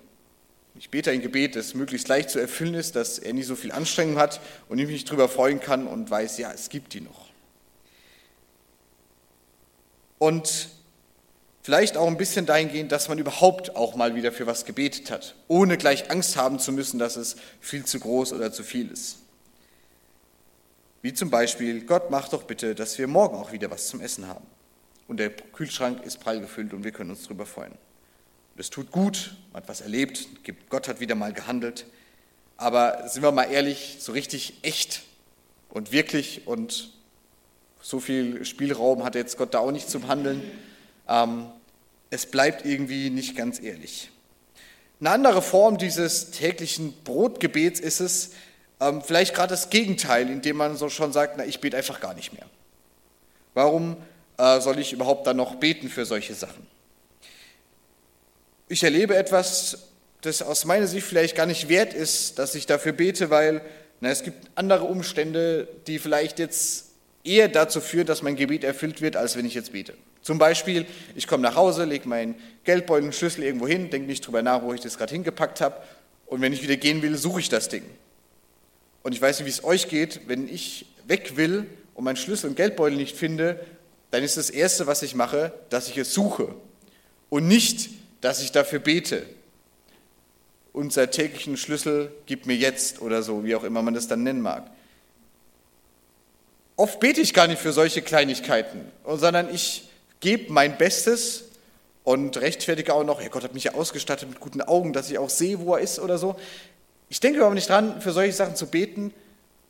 Ich 0.73 0.89
bete 0.89 1.11
ein 1.11 1.21
Gebet, 1.21 1.55
das 1.55 1.75
möglichst 1.75 2.07
leicht 2.07 2.31
zu 2.31 2.39
erfüllen 2.39 2.73
ist, 2.73 2.95
dass 2.95 3.19
er 3.19 3.33
nicht 3.33 3.45
so 3.45 3.55
viel 3.55 3.71
Anstrengung 3.71 4.17
hat 4.17 4.41
und 4.67 4.79
ich 4.79 4.87
mich 4.87 5.05
darüber 5.05 5.29
freuen 5.29 5.59
kann 5.59 5.85
und 5.85 6.09
weiß, 6.09 6.39
ja, 6.39 6.51
es 6.51 6.69
gibt 6.69 6.95
die 6.95 7.01
noch. 7.01 7.29
Und 10.17 10.69
vielleicht 11.61 11.97
auch 11.97 12.07
ein 12.07 12.17
bisschen 12.17 12.45
dahingehend, 12.45 12.91
dass 12.91 13.09
man 13.09 13.19
überhaupt 13.19 13.75
auch 13.75 13.95
mal 13.95 14.15
wieder 14.15 14.31
für 14.31 14.47
was 14.47 14.65
gebetet 14.65 15.11
hat, 15.11 15.35
ohne 15.47 15.77
gleich 15.77 16.09
Angst 16.11 16.35
haben 16.35 16.59
zu 16.59 16.71
müssen, 16.71 16.99
dass 16.99 17.15
es 17.15 17.35
viel 17.59 17.85
zu 17.85 17.99
groß 17.99 18.33
oder 18.33 18.51
zu 18.51 18.63
viel 18.63 18.91
ist. 18.91 19.17
Wie 21.01 21.13
zum 21.13 21.29
Beispiel, 21.29 21.81
Gott 21.81 22.11
mach 22.11 22.29
doch 22.29 22.43
bitte, 22.43 22.75
dass 22.75 22.97
wir 22.97 23.07
morgen 23.07 23.35
auch 23.35 23.51
wieder 23.51 23.71
was 23.71 23.87
zum 23.87 24.01
Essen 24.01 24.27
haben. 24.27 24.45
Und 25.07 25.17
der 25.17 25.31
Kühlschrank 25.31 26.03
ist 26.05 26.19
prall 26.19 26.39
gefüllt 26.39 26.73
und 26.73 26.83
wir 26.83 26.91
können 26.91 27.09
uns 27.09 27.23
darüber 27.23 27.45
freuen. 27.45 27.73
Es 28.55 28.69
tut 28.69 28.91
gut, 28.91 29.35
man 29.51 29.63
hat 29.63 29.69
was 29.69 29.81
erlebt, 29.81 30.27
Gott 30.69 30.87
hat 30.87 30.99
wieder 30.99 31.15
mal 31.15 31.33
gehandelt. 31.33 31.85
Aber 32.57 33.09
sind 33.09 33.23
wir 33.23 33.31
mal 33.31 33.45
ehrlich, 33.45 33.97
so 33.99 34.11
richtig 34.11 34.59
echt 34.61 35.01
und 35.69 35.91
wirklich 35.91 36.45
und 36.45 36.91
so 37.81 37.99
viel 37.99 38.45
Spielraum 38.45 39.03
hat 39.03 39.15
jetzt 39.15 39.37
Gott 39.37 39.55
da 39.55 39.59
auch 39.59 39.71
nicht 39.71 39.89
zum 39.89 40.07
Handeln. 40.07 40.43
Ähm, 41.11 41.47
es 42.09 42.25
bleibt 42.25 42.65
irgendwie 42.65 43.09
nicht 43.09 43.35
ganz 43.35 43.61
ehrlich. 43.61 44.09
Eine 44.99 45.11
andere 45.11 45.41
Form 45.41 45.77
dieses 45.77 46.31
täglichen 46.31 46.93
Brotgebets 47.03 47.79
ist 47.79 47.99
es, 47.99 48.31
ähm, 48.79 49.01
vielleicht 49.01 49.33
gerade 49.33 49.49
das 49.49 49.69
Gegenteil, 49.69 50.29
indem 50.29 50.57
man 50.57 50.77
so 50.77 50.89
schon 50.89 51.11
sagt, 51.11 51.35
na, 51.37 51.45
ich 51.45 51.59
bete 51.59 51.75
einfach 51.75 51.99
gar 51.99 52.13
nicht 52.13 52.33
mehr. 52.33 52.45
Warum 53.53 53.97
äh, 54.37 54.61
soll 54.61 54.79
ich 54.79 54.93
überhaupt 54.93 55.27
dann 55.27 55.37
noch 55.37 55.55
beten 55.55 55.89
für 55.89 56.05
solche 56.05 56.33
Sachen? 56.33 56.65
Ich 58.69 58.83
erlebe 58.83 59.15
etwas, 59.15 59.89
das 60.21 60.41
aus 60.41 60.65
meiner 60.65 60.87
Sicht 60.87 61.05
vielleicht 61.05 61.35
gar 61.35 61.45
nicht 61.45 61.67
wert 61.67 61.93
ist, 61.93 62.39
dass 62.39 62.55
ich 62.55 62.67
dafür 62.67 62.93
bete, 62.93 63.29
weil 63.29 63.61
na, 63.99 64.09
es 64.09 64.23
gibt 64.23 64.49
andere 64.55 64.85
Umstände, 64.85 65.67
die 65.87 65.99
vielleicht 65.99 66.39
jetzt 66.39 66.91
eher 67.23 67.49
dazu 67.49 67.81
führen, 67.81 68.07
dass 68.07 68.21
mein 68.21 68.35
Gebet 68.35 68.63
erfüllt 68.63 69.01
wird, 69.01 69.15
als 69.17 69.35
wenn 69.35 69.45
ich 69.45 69.55
jetzt 69.55 69.73
bete. 69.73 69.93
Zum 70.21 70.37
Beispiel, 70.37 70.85
ich 71.15 71.27
komme 71.27 71.41
nach 71.41 71.55
Hause, 71.55 71.85
lege 71.85 72.07
meinen 72.07 72.35
Geldbeutel, 72.63 73.11
Schlüssel 73.11 73.43
irgendwo 73.43 73.67
hin, 73.67 73.89
denke 73.89 74.07
nicht 74.07 74.25
drüber 74.25 74.41
nach, 74.41 74.61
wo 74.61 74.73
ich 74.73 74.81
das 74.81 74.97
gerade 74.97 75.13
hingepackt 75.13 75.61
habe 75.61 75.81
und 76.27 76.41
wenn 76.41 76.53
ich 76.53 76.61
wieder 76.61 76.77
gehen 76.77 77.01
will, 77.01 77.17
suche 77.17 77.39
ich 77.39 77.49
das 77.49 77.69
Ding. 77.69 77.83
Und 79.03 79.13
ich 79.13 79.21
weiß 79.21 79.39
nicht, 79.39 79.47
wie 79.47 79.51
es 79.51 79.63
euch 79.63 79.89
geht, 79.89 80.21
wenn 80.27 80.47
ich 80.47 80.85
weg 81.07 81.35
will 81.37 81.65
und 81.95 82.03
meinen 82.03 82.17
Schlüssel 82.17 82.49
und 82.49 82.55
Geldbeutel 82.55 82.97
nicht 82.97 83.17
finde, 83.17 83.59
dann 84.11 84.23
ist 84.23 84.37
das 84.37 84.49
Erste, 84.49 84.87
was 84.87 85.01
ich 85.01 85.15
mache, 85.15 85.53
dass 85.69 85.89
ich 85.89 85.97
es 85.97 86.13
suche 86.13 86.53
und 87.29 87.47
nicht, 87.47 87.89
dass 88.21 88.41
ich 88.43 88.51
dafür 88.51 88.79
bete. 88.79 89.25
Unser 90.73 91.09
täglichen 91.09 91.57
Schlüssel 91.57 92.11
gib 92.27 92.45
mir 92.45 92.55
jetzt 92.55 93.01
oder 93.01 93.23
so, 93.23 93.43
wie 93.43 93.55
auch 93.55 93.63
immer 93.63 93.81
man 93.81 93.93
das 93.93 94.07
dann 94.07 94.23
nennen 94.23 94.41
mag. 94.41 94.69
Oft 96.75 96.99
bete 96.99 97.21
ich 97.21 97.33
gar 97.33 97.47
nicht 97.47 97.61
für 97.61 97.73
solche 97.73 98.01
Kleinigkeiten, 98.01 98.85
sondern 99.05 99.53
ich 99.53 99.90
gebe 100.21 100.51
mein 100.53 100.77
Bestes 100.77 101.43
und 102.03 102.37
rechtfertige 102.37 102.93
auch 102.93 103.03
noch, 103.03 103.21
Herr 103.21 103.29
Gott 103.29 103.43
hat 103.43 103.53
mich 103.53 103.65
ja 103.65 103.73
ausgestattet 103.73 104.29
mit 104.29 104.39
guten 104.39 104.61
Augen, 104.61 104.93
dass 104.93 105.11
ich 105.11 105.17
auch 105.17 105.29
sehe, 105.29 105.59
wo 105.59 105.75
er 105.75 105.81
ist 105.81 105.99
oder 105.99 106.17
so. 106.17 106.35
Ich 107.09 107.19
denke 107.19 107.43
aber 107.43 107.53
nicht 107.53 107.67
dran, 107.69 108.01
für 108.01 108.13
solche 108.13 108.31
Sachen 108.31 108.55
zu 108.55 108.67
beten. 108.67 109.13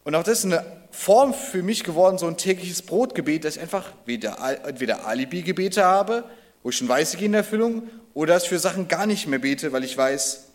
Und 0.04 0.16
auch 0.16 0.24
das 0.24 0.40
ist 0.40 0.46
eine 0.46 0.66
Form 0.92 1.34
für 1.34 1.64
mich 1.64 1.84
geworden, 1.84 2.18
so 2.18 2.28
ein 2.28 2.38
tägliches 2.38 2.82
Brotgebet, 2.82 3.46
dass 3.46 3.56
ich 3.56 3.62
einfach 3.62 3.92
entweder 4.06 5.06
Alibi-Gebete 5.06 5.84
habe, 5.84 6.24
wo 6.64 6.70
ich 6.70 6.78
schon 6.78 6.88
weiß, 6.88 7.14
ich 7.14 7.20
gehe 7.20 7.28
in 7.28 7.34
Erfüllung, 7.34 7.84
oder 8.14 8.34
dass 8.34 8.44
ich 8.44 8.50
für 8.50 8.60
Sachen 8.60 8.88
gar 8.88 9.06
nicht 9.06 9.28
mehr 9.28 9.40
bete, 9.40 9.72
weil 9.72 9.84
ich 9.84 9.98
weiß, 9.98 10.46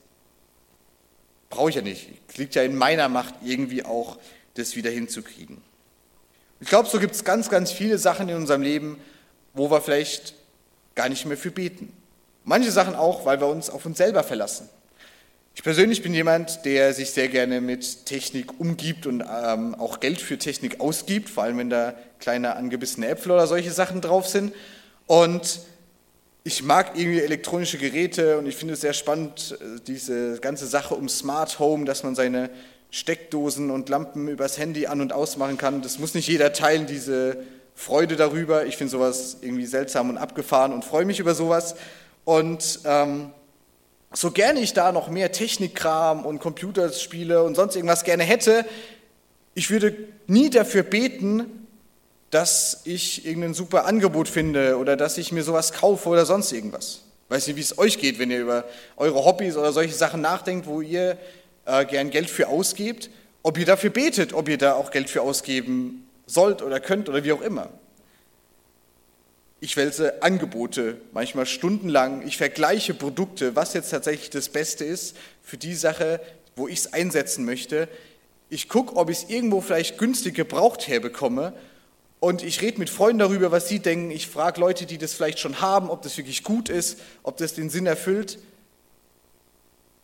brauche 1.48 1.70
ich 1.70 1.76
ja 1.76 1.82
nicht. 1.82 2.10
Es 2.28 2.36
liegt 2.36 2.54
ja 2.54 2.62
in 2.62 2.76
meiner 2.76 3.08
Macht, 3.08 3.34
irgendwie 3.44 3.84
auch 3.84 4.18
das 4.54 4.76
wieder 4.76 4.90
hinzukriegen. 4.90 5.62
Ich 6.60 6.68
glaube, 6.68 6.88
so 6.88 6.98
gibt 6.98 7.14
es 7.14 7.24
ganz, 7.24 7.48
ganz 7.50 7.70
viele 7.70 7.98
Sachen 7.98 8.28
in 8.28 8.36
unserem 8.36 8.62
Leben, 8.62 8.98
wo 9.56 9.70
wir 9.70 9.80
vielleicht 9.80 10.34
gar 10.94 11.08
nicht 11.08 11.26
mehr 11.26 11.36
für 11.36 11.50
beten. 11.50 11.92
Manche 12.44 12.70
Sachen 12.70 12.94
auch, 12.94 13.26
weil 13.26 13.40
wir 13.40 13.48
uns 13.48 13.68
auf 13.70 13.84
uns 13.86 13.98
selber 13.98 14.22
verlassen. 14.22 14.68
Ich 15.56 15.62
persönlich 15.62 16.02
bin 16.02 16.12
jemand, 16.12 16.66
der 16.66 16.92
sich 16.92 17.10
sehr 17.10 17.28
gerne 17.28 17.62
mit 17.62 18.04
Technik 18.04 18.60
umgibt 18.60 19.06
und 19.06 19.22
ähm, 19.22 19.74
auch 19.74 20.00
Geld 20.00 20.20
für 20.20 20.36
Technik 20.36 20.80
ausgibt, 20.80 21.30
vor 21.30 21.44
allem 21.44 21.56
wenn 21.56 21.70
da 21.70 21.94
kleine 22.20 22.56
angebissene 22.56 23.08
Äpfel 23.08 23.32
oder 23.32 23.46
solche 23.46 23.72
Sachen 23.72 24.02
drauf 24.02 24.28
sind. 24.28 24.52
Und 25.06 25.60
ich 26.44 26.62
mag 26.62 26.92
irgendwie 26.94 27.20
elektronische 27.20 27.78
Geräte 27.78 28.36
und 28.38 28.46
ich 28.46 28.54
finde 28.54 28.74
es 28.74 28.82
sehr 28.82 28.92
spannend, 28.92 29.58
äh, 29.60 29.80
diese 29.86 30.38
ganze 30.40 30.66
Sache 30.66 30.94
um 30.94 31.08
Smart 31.08 31.58
Home, 31.58 31.86
dass 31.86 32.02
man 32.02 32.14
seine 32.14 32.50
Steckdosen 32.90 33.70
und 33.70 33.88
Lampen 33.88 34.28
übers 34.28 34.58
Handy 34.58 34.86
an- 34.86 35.00
und 35.00 35.14
ausmachen 35.14 35.56
kann. 35.56 35.80
Das 35.80 35.98
muss 35.98 36.14
nicht 36.14 36.28
jeder 36.28 36.52
teilen, 36.52 36.86
diese 36.86 37.38
Freude 37.76 38.16
darüber. 38.16 38.66
Ich 38.66 38.76
finde 38.76 38.90
sowas 38.90 39.36
irgendwie 39.42 39.66
seltsam 39.66 40.10
und 40.10 40.16
abgefahren 40.16 40.72
und 40.72 40.84
freue 40.84 41.04
mich 41.04 41.20
über 41.20 41.34
sowas. 41.34 41.76
Und 42.24 42.80
ähm, 42.84 43.30
so 44.12 44.30
gerne 44.30 44.60
ich 44.60 44.72
da 44.72 44.90
noch 44.90 45.08
mehr 45.08 45.30
Technikkram 45.30 46.24
und 46.24 46.40
Computerspiele 46.40 47.44
und 47.44 47.54
sonst 47.54 47.76
irgendwas 47.76 48.02
gerne 48.02 48.24
hätte, 48.24 48.64
ich 49.54 49.70
würde 49.70 49.96
nie 50.26 50.50
dafür 50.50 50.82
beten, 50.82 51.68
dass 52.30 52.80
ich 52.84 53.26
irgendein 53.26 53.54
super 53.54 53.84
Angebot 53.84 54.28
finde 54.28 54.78
oder 54.78 54.96
dass 54.96 55.18
ich 55.18 55.30
mir 55.30 55.44
sowas 55.44 55.72
kaufe 55.72 56.08
oder 56.08 56.26
sonst 56.26 56.52
irgendwas. 56.52 57.02
Weiß 57.28 57.46
nicht, 57.46 57.56
wie 57.56 57.60
es 57.60 57.78
euch 57.78 57.98
geht, 57.98 58.18
wenn 58.18 58.30
ihr 58.30 58.40
über 58.40 58.64
eure 58.96 59.24
Hobbys 59.24 59.56
oder 59.56 59.72
solche 59.72 59.94
Sachen 59.94 60.20
nachdenkt, 60.22 60.66
wo 60.66 60.80
ihr 60.80 61.18
äh, 61.66 61.84
gern 61.84 62.10
Geld 62.10 62.30
für 62.30 62.48
ausgebt, 62.48 63.10
ob 63.42 63.58
ihr 63.58 63.66
dafür 63.66 63.90
betet, 63.90 64.32
ob 64.32 64.48
ihr 64.48 64.58
da 64.58 64.74
auch 64.74 64.90
Geld 64.90 65.10
für 65.10 65.22
ausgeben 65.22 66.05
sollt 66.26 66.62
oder 66.62 66.80
könnt 66.80 67.08
oder 67.08 67.24
wie 67.24 67.32
auch 67.32 67.40
immer. 67.40 67.70
Ich 69.60 69.76
wälze 69.76 70.22
Angebote, 70.22 71.00
manchmal 71.12 71.46
stundenlang. 71.46 72.26
Ich 72.26 72.36
vergleiche 72.36 72.92
Produkte, 72.92 73.56
was 73.56 73.72
jetzt 73.72 73.90
tatsächlich 73.90 74.28
das 74.28 74.50
Beste 74.50 74.84
ist 74.84 75.16
für 75.42 75.56
die 75.56 75.74
Sache, 75.74 76.20
wo 76.56 76.68
ich 76.68 76.80
es 76.80 76.92
einsetzen 76.92 77.44
möchte. 77.44 77.88
Ich 78.50 78.68
gucke, 78.68 78.96
ob 78.96 79.08
ich 79.08 79.18
es 79.18 79.30
irgendwo 79.30 79.60
vielleicht 79.60 79.98
günstig 79.98 80.34
gebraucht 80.34 80.86
herbekomme. 80.88 81.54
Und 82.20 82.42
ich 82.42 82.60
rede 82.60 82.78
mit 82.78 82.90
Freunden 82.90 83.18
darüber, 83.18 83.50
was 83.50 83.68
sie 83.68 83.78
denken. 83.78 84.10
Ich 84.10 84.26
frage 84.26 84.60
Leute, 84.60 84.86
die 84.86 84.98
das 84.98 85.14
vielleicht 85.14 85.38
schon 85.38 85.60
haben, 85.60 85.90
ob 85.90 86.02
das 86.02 86.16
wirklich 86.16 86.44
gut 86.44 86.68
ist, 86.68 86.98
ob 87.22 87.36
das 87.36 87.54
den 87.54 87.70
Sinn 87.70 87.86
erfüllt. 87.86 88.38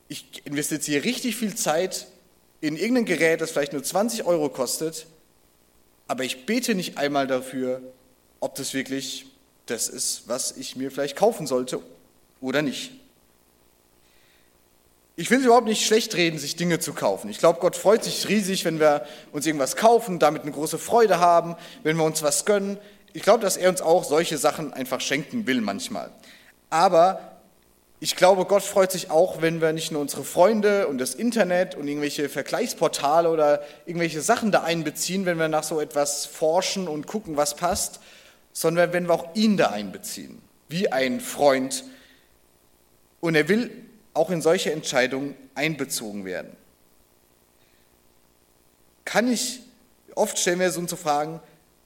Ich 0.08 0.42
investiere 0.44 1.04
richtig 1.04 1.36
viel 1.36 1.54
Zeit 1.54 2.06
in 2.60 2.76
irgendein 2.76 3.06
Gerät, 3.06 3.40
das 3.40 3.50
vielleicht 3.50 3.72
nur 3.72 3.82
20 3.82 4.24
Euro 4.24 4.48
kostet, 4.48 5.06
aber 6.12 6.24
ich 6.24 6.44
bete 6.44 6.74
nicht 6.74 6.98
einmal 6.98 7.26
dafür, 7.26 7.80
ob 8.38 8.54
das 8.56 8.74
wirklich 8.74 9.24
das 9.64 9.88
ist, 9.88 10.24
was 10.26 10.54
ich 10.58 10.76
mir 10.76 10.90
vielleicht 10.90 11.16
kaufen 11.16 11.46
sollte 11.46 11.80
oder 12.42 12.60
nicht. 12.60 12.92
Ich 15.16 15.30
will 15.30 15.38
es 15.38 15.46
überhaupt 15.46 15.68
nicht 15.68 15.86
schlecht 15.86 16.14
reden, 16.14 16.38
sich 16.38 16.54
Dinge 16.54 16.80
zu 16.80 16.92
kaufen. 16.92 17.30
Ich 17.30 17.38
glaube, 17.38 17.60
Gott 17.60 17.76
freut 17.76 18.04
sich 18.04 18.28
riesig, 18.28 18.66
wenn 18.66 18.78
wir 18.78 19.06
uns 19.32 19.46
irgendwas 19.46 19.74
kaufen, 19.74 20.18
damit 20.18 20.42
eine 20.42 20.52
große 20.52 20.76
Freude 20.76 21.18
haben, 21.18 21.56
wenn 21.82 21.96
wir 21.96 22.04
uns 22.04 22.22
was 22.22 22.44
gönnen. 22.44 22.76
Ich 23.14 23.22
glaube, 23.22 23.40
dass 23.40 23.56
er 23.56 23.70
uns 23.70 23.80
auch 23.80 24.04
solche 24.04 24.36
Sachen 24.36 24.74
einfach 24.74 25.00
schenken 25.00 25.46
will 25.46 25.62
manchmal. 25.62 26.10
Aber 26.68 27.31
ich 28.02 28.16
glaube, 28.16 28.46
Gott 28.46 28.64
freut 28.64 28.90
sich 28.90 29.12
auch, 29.12 29.42
wenn 29.42 29.60
wir 29.60 29.72
nicht 29.72 29.92
nur 29.92 30.00
unsere 30.00 30.24
Freunde 30.24 30.88
und 30.88 30.98
das 30.98 31.14
Internet 31.14 31.76
und 31.76 31.86
irgendwelche 31.86 32.28
Vergleichsportale 32.28 33.30
oder 33.30 33.62
irgendwelche 33.86 34.20
Sachen 34.20 34.50
da 34.50 34.64
einbeziehen, 34.64 35.24
wenn 35.24 35.38
wir 35.38 35.46
nach 35.46 35.62
so 35.62 35.80
etwas 35.80 36.26
forschen 36.26 36.88
und 36.88 37.06
gucken, 37.06 37.36
was 37.36 37.54
passt, 37.54 38.00
sondern 38.52 38.92
wenn 38.92 39.06
wir 39.06 39.14
auch 39.14 39.36
ihn 39.36 39.56
da 39.56 39.68
einbeziehen, 39.68 40.42
wie 40.68 40.90
ein 40.90 41.20
Freund. 41.20 41.84
Und 43.20 43.36
er 43.36 43.48
will 43.48 43.70
auch 44.14 44.30
in 44.30 44.42
solche 44.42 44.72
Entscheidungen 44.72 45.36
einbezogen 45.54 46.24
werden. 46.24 46.56
Kann 49.04 49.30
ich, 49.30 49.60
oft 50.16 50.40
stellen 50.40 50.58
wir 50.58 50.72
so 50.72 50.80
unsere 50.80 51.00
Fragen, 51.00 51.38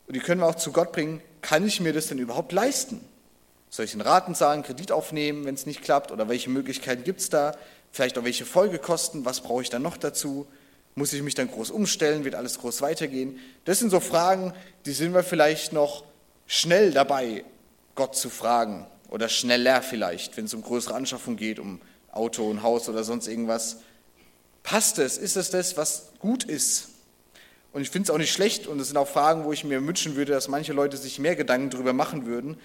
und 0.06 0.16
die 0.16 0.20
können 0.20 0.40
wir 0.40 0.46
auch 0.46 0.54
zu 0.54 0.72
Gott 0.72 0.92
bringen, 0.92 1.20
kann 1.42 1.66
ich 1.66 1.82
mir 1.82 1.92
das 1.92 2.06
denn 2.06 2.16
überhaupt 2.16 2.52
leisten? 2.52 3.06
Soll 3.76 3.84
ich 3.84 3.92
einen 3.92 4.00
Raten 4.00 4.34
zahlen, 4.34 4.62
Kredit 4.62 4.90
aufnehmen, 4.90 5.44
wenn 5.44 5.54
es 5.54 5.66
nicht 5.66 5.82
klappt? 5.82 6.10
Oder 6.10 6.30
welche 6.30 6.48
Möglichkeiten 6.48 7.04
gibt 7.04 7.20
es 7.20 7.28
da? 7.28 7.54
Vielleicht 7.92 8.16
auch 8.16 8.24
welche 8.24 8.46
Folgekosten? 8.46 9.26
Was 9.26 9.42
brauche 9.42 9.60
ich 9.60 9.68
dann 9.68 9.82
noch 9.82 9.98
dazu? 9.98 10.46
Muss 10.94 11.12
ich 11.12 11.20
mich 11.20 11.34
dann 11.34 11.50
groß 11.50 11.72
umstellen? 11.72 12.24
Wird 12.24 12.36
alles 12.36 12.58
groß 12.58 12.80
weitergehen? 12.80 13.38
Das 13.66 13.78
sind 13.78 13.90
so 13.90 14.00
Fragen, 14.00 14.54
die 14.86 14.92
sind 14.92 15.12
wir 15.12 15.22
vielleicht 15.22 15.74
noch 15.74 16.04
schnell 16.46 16.90
dabei, 16.90 17.44
Gott 17.96 18.16
zu 18.16 18.30
fragen 18.30 18.86
oder 19.10 19.28
schneller 19.28 19.82
vielleicht, 19.82 20.38
wenn 20.38 20.46
es 20.46 20.54
um 20.54 20.62
größere 20.62 20.94
Anschaffung 20.94 21.36
geht, 21.36 21.58
um 21.58 21.82
Auto, 22.12 22.50
ein 22.50 22.62
Haus 22.62 22.88
oder 22.88 23.04
sonst 23.04 23.28
irgendwas. 23.28 23.80
Passt 24.62 24.98
es? 24.98 25.18
Ist 25.18 25.36
es 25.36 25.50
das, 25.50 25.76
was 25.76 26.12
gut 26.18 26.44
ist? 26.44 26.88
Und 27.74 27.82
ich 27.82 27.90
finde 27.90 28.04
es 28.06 28.10
auch 28.10 28.16
nicht 28.16 28.32
schlecht 28.32 28.68
und 28.68 28.80
es 28.80 28.86
sind 28.86 28.96
auch 28.96 29.06
Fragen, 29.06 29.44
wo 29.44 29.52
ich 29.52 29.64
mir 29.64 29.86
wünschen 29.86 30.16
würde, 30.16 30.32
dass 30.32 30.48
manche 30.48 30.72
Leute 30.72 30.96
sich 30.96 31.18
mehr 31.18 31.36
Gedanken 31.36 31.68
darüber 31.68 31.92
machen 31.92 32.24
würden. 32.24 32.56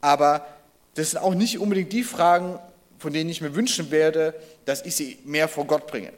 Aber 0.00 0.46
das 0.94 1.10
sind 1.10 1.20
auch 1.20 1.34
nicht 1.34 1.58
unbedingt 1.58 1.92
die 1.92 2.04
Fragen, 2.04 2.58
von 2.98 3.12
denen 3.12 3.30
ich 3.30 3.40
mir 3.40 3.54
wünschen 3.54 3.90
werde, 3.90 4.34
dass 4.64 4.84
ich 4.84 4.94
sie 4.94 5.18
mehr 5.24 5.48
vor 5.48 5.66
Gott 5.66 5.86
bringe. 5.86 6.12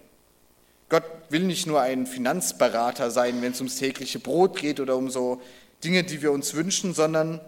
Gott 0.89 1.05
will 1.31 1.45
nicht 1.45 1.67
nur 1.67 1.81
ein 1.81 2.07
Finanzberater 2.07 3.11
sein, 3.11 3.41
wenn 3.41 3.53
es 3.53 3.61
ums 3.61 3.77
tägliche 3.77 4.19
Brot 4.19 4.59
geht 4.59 4.79
oder 4.81 4.97
um 4.97 5.09
so 5.09 5.41
Dinge, 5.85 6.05
die 6.05 6.21
wir 6.21 6.33
uns 6.33 6.55
wünschen, 6.55 6.93
sondern 6.93 7.41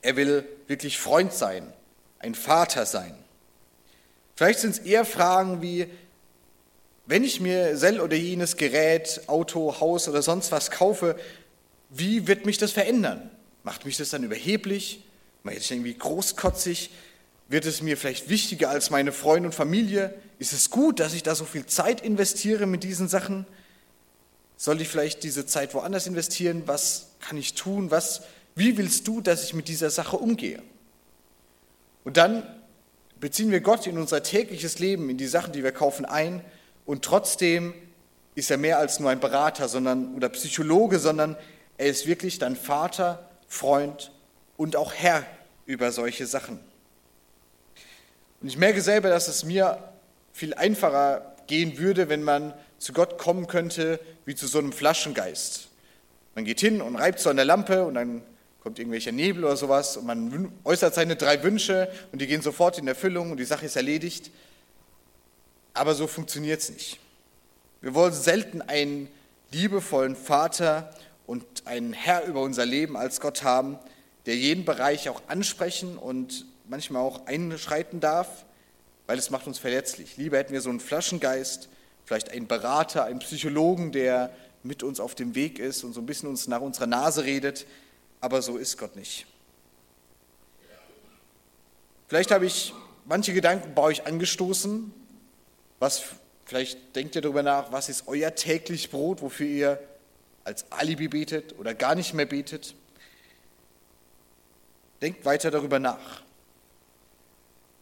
er 0.00 0.16
will 0.16 0.44
wirklich 0.66 0.98
Freund 0.98 1.32
sein, 1.32 1.72
ein 2.18 2.34
Vater 2.34 2.86
sein. 2.86 3.14
Vielleicht 4.34 4.58
sind 4.58 4.72
es 4.72 4.78
eher 4.80 5.04
Fragen 5.04 5.62
wie, 5.62 5.86
wenn 7.06 7.22
ich 7.22 7.40
mir 7.40 7.76
sel 7.76 8.00
oder 8.00 8.16
jenes 8.16 8.56
Gerät, 8.56 9.22
Auto, 9.28 9.80
Haus 9.80 10.08
oder 10.08 10.22
sonst 10.22 10.50
was 10.50 10.70
kaufe, 10.70 11.16
wie 11.90 12.26
wird 12.26 12.46
mich 12.46 12.58
das 12.58 12.72
verändern? 12.72 13.30
Macht 13.62 13.84
mich 13.84 13.96
das 13.96 14.10
dann 14.10 14.24
überheblich? 14.24 15.04
Macht 15.42 15.56
ich 15.56 15.70
irgendwie 15.70 15.94
großkotzig? 15.94 16.90
Wird 17.48 17.66
es 17.66 17.82
mir 17.82 17.96
vielleicht 17.96 18.28
wichtiger 18.28 18.70
als 18.70 18.90
meine 18.90 19.12
Freunde 19.12 19.48
und 19.48 19.54
Familie? 19.54 20.14
Ist 20.38 20.52
es 20.52 20.70
gut, 20.70 21.00
dass 21.00 21.14
ich 21.14 21.22
da 21.22 21.34
so 21.34 21.44
viel 21.44 21.66
Zeit 21.66 22.00
investiere 22.00 22.66
mit 22.66 22.84
diesen 22.84 23.08
Sachen? 23.08 23.46
Soll 24.56 24.80
ich 24.80 24.88
vielleicht 24.88 25.24
diese 25.24 25.44
Zeit 25.44 25.74
woanders 25.74 26.06
investieren? 26.06 26.62
Was 26.66 27.08
kann 27.20 27.36
ich 27.36 27.54
tun? 27.54 27.90
Was, 27.90 28.22
wie 28.54 28.78
willst 28.78 29.08
du, 29.08 29.20
dass 29.20 29.44
ich 29.44 29.54
mit 29.54 29.68
dieser 29.68 29.90
Sache 29.90 30.16
umgehe? 30.16 30.62
Und 32.04 32.16
dann 32.16 32.46
beziehen 33.18 33.50
wir 33.50 33.60
Gott 33.60 33.86
in 33.86 33.98
unser 33.98 34.22
tägliches 34.22 34.78
Leben, 34.78 35.10
in 35.10 35.16
die 35.16 35.26
Sachen, 35.26 35.52
die 35.52 35.64
wir 35.64 35.72
kaufen, 35.72 36.04
ein. 36.04 36.44
Und 36.86 37.04
trotzdem 37.04 37.74
ist 38.34 38.50
er 38.50 38.56
mehr 38.56 38.78
als 38.78 39.00
nur 39.00 39.10
ein 39.10 39.20
Berater 39.20 39.68
sondern, 39.68 40.14
oder 40.14 40.28
Psychologe, 40.28 40.98
sondern 40.98 41.36
er 41.76 41.88
ist 41.88 42.06
wirklich 42.06 42.38
dein 42.38 42.56
Vater, 42.56 43.28
Freund 43.46 44.11
und 44.62 44.76
auch 44.76 44.94
Herr 44.94 45.26
über 45.66 45.90
solche 45.90 46.24
Sachen. 46.24 46.60
Und 48.40 48.46
ich 48.46 48.56
merke 48.56 48.80
selber, 48.80 49.08
dass 49.08 49.26
es 49.26 49.44
mir 49.44 49.82
viel 50.32 50.54
einfacher 50.54 51.34
gehen 51.48 51.78
würde, 51.78 52.08
wenn 52.08 52.22
man 52.22 52.54
zu 52.78 52.92
Gott 52.92 53.18
kommen 53.18 53.48
könnte 53.48 53.98
wie 54.24 54.36
zu 54.36 54.46
so 54.46 54.60
einem 54.60 54.72
Flaschengeist. 54.72 55.66
Man 56.36 56.44
geht 56.44 56.60
hin 56.60 56.80
und 56.80 56.94
reibt 56.94 57.18
so 57.18 57.28
an 57.28 57.34
der 57.34 57.44
Lampe 57.44 57.84
und 57.84 57.94
dann 57.94 58.22
kommt 58.60 58.78
irgendwelcher 58.78 59.10
Nebel 59.10 59.42
oder 59.42 59.56
sowas 59.56 59.96
und 59.96 60.06
man 60.06 60.52
äußert 60.62 60.94
seine 60.94 61.16
drei 61.16 61.42
Wünsche 61.42 61.90
und 62.12 62.22
die 62.22 62.28
gehen 62.28 62.40
sofort 62.40 62.78
in 62.78 62.86
Erfüllung 62.86 63.32
und 63.32 63.38
die 63.38 63.44
Sache 63.44 63.66
ist 63.66 63.74
erledigt. 63.74 64.30
Aber 65.74 65.96
so 65.96 66.06
funktioniert 66.06 66.60
es 66.60 66.70
nicht. 66.70 67.00
Wir 67.80 67.94
wollen 67.94 68.12
selten 68.12 68.62
einen 68.62 69.08
liebevollen 69.50 70.14
Vater 70.14 70.94
und 71.26 71.44
einen 71.64 71.94
Herr 71.94 72.26
über 72.26 72.42
unser 72.42 72.64
Leben 72.64 72.96
als 72.96 73.20
Gott 73.20 73.42
haben, 73.42 73.80
der 74.26 74.36
jeden 74.36 74.64
Bereich 74.64 75.08
auch 75.08 75.22
ansprechen 75.28 75.96
und 75.98 76.46
manchmal 76.68 77.02
auch 77.02 77.26
einschreiten 77.26 78.00
darf, 78.00 78.44
weil 79.06 79.18
es 79.18 79.30
macht 79.30 79.46
uns 79.46 79.58
verletzlich. 79.58 80.16
Lieber 80.16 80.38
hätten 80.38 80.52
wir 80.52 80.60
so 80.60 80.70
einen 80.70 80.80
Flaschengeist, 80.80 81.68
vielleicht 82.04 82.30
einen 82.30 82.46
Berater, 82.46 83.04
einen 83.04 83.18
Psychologen, 83.18 83.92
der 83.92 84.30
mit 84.62 84.82
uns 84.82 85.00
auf 85.00 85.14
dem 85.14 85.34
Weg 85.34 85.58
ist 85.58 85.82
und 85.84 85.92
so 85.92 86.00
ein 86.00 86.06
bisschen 86.06 86.28
uns 86.28 86.46
nach 86.46 86.60
unserer 86.60 86.86
Nase 86.86 87.24
redet, 87.24 87.66
aber 88.20 88.42
so 88.42 88.56
ist 88.56 88.78
Gott 88.78 88.94
nicht. 88.96 89.26
Vielleicht 92.06 92.30
habe 92.30 92.46
ich 92.46 92.72
manche 93.06 93.32
Gedanken 93.32 93.74
bei 93.74 93.82
euch 93.82 94.06
angestoßen, 94.06 94.92
was 95.80 96.02
vielleicht 96.44 96.94
denkt 96.94 97.16
ihr 97.16 97.22
darüber 97.22 97.42
nach, 97.42 97.72
was 97.72 97.88
ist 97.88 98.04
euer 98.06 98.34
täglich 98.34 98.90
Brot, 98.90 99.22
wofür 99.22 99.46
ihr 99.46 99.80
als 100.44 100.70
Alibi 100.70 101.08
betet 101.08 101.58
oder 101.58 101.74
gar 101.74 101.94
nicht 101.94 102.14
mehr 102.14 102.26
betet. 102.26 102.74
Denkt 105.02 105.24
weiter 105.24 105.50
darüber 105.50 105.78
nach. 105.78 106.22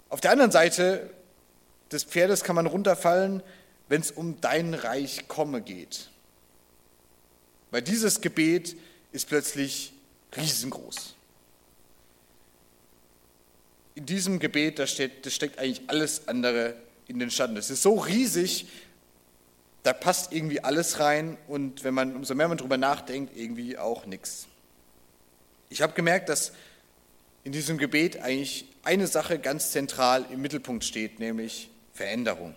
Auf 0.08 0.20
der 0.20 0.32
anderen 0.32 0.50
Seite 0.50 1.10
des 1.92 2.04
Pferdes 2.04 2.42
kann 2.42 2.56
man 2.56 2.66
runterfallen, 2.66 3.42
wenn 3.88 4.00
es 4.00 4.10
um 4.10 4.40
dein 4.40 4.74
Reich 4.74 5.28
komme 5.28 5.60
geht. 5.60 6.08
Weil 7.70 7.82
dieses 7.82 8.20
Gebet 8.20 8.76
ist 9.12 9.28
plötzlich 9.28 9.92
riesengroß. 10.36 11.14
In 13.96 14.06
diesem 14.06 14.38
Gebet, 14.38 14.78
da, 14.78 14.86
steht, 14.86 15.26
da 15.26 15.30
steckt 15.30 15.58
eigentlich 15.58 15.82
alles 15.88 16.26
andere 16.26 16.74
in 17.06 17.18
den 17.18 17.30
Schatten. 17.30 17.56
Es 17.56 17.70
ist 17.70 17.82
so 17.82 17.94
riesig, 17.94 18.66
da 19.82 19.92
passt 19.92 20.32
irgendwie 20.32 20.60
alles 20.60 21.00
rein 21.00 21.36
und 21.48 21.84
wenn 21.84 21.94
man, 21.94 22.16
umso 22.16 22.34
mehr 22.34 22.48
man 22.48 22.58
darüber 22.58 22.76
nachdenkt, 22.76 23.36
irgendwie 23.36 23.78
auch 23.78 24.06
nichts. 24.06 24.46
Ich 25.68 25.82
habe 25.82 25.92
gemerkt, 25.92 26.28
dass 26.28 26.52
in 27.44 27.52
diesem 27.52 27.78
Gebet 27.78 28.20
eigentlich 28.20 28.66
eine 28.82 29.06
Sache 29.06 29.38
ganz 29.38 29.70
zentral 29.70 30.26
im 30.30 30.40
Mittelpunkt 30.42 30.84
steht, 30.84 31.18
nämlich 31.18 31.70
Veränderung. 31.92 32.54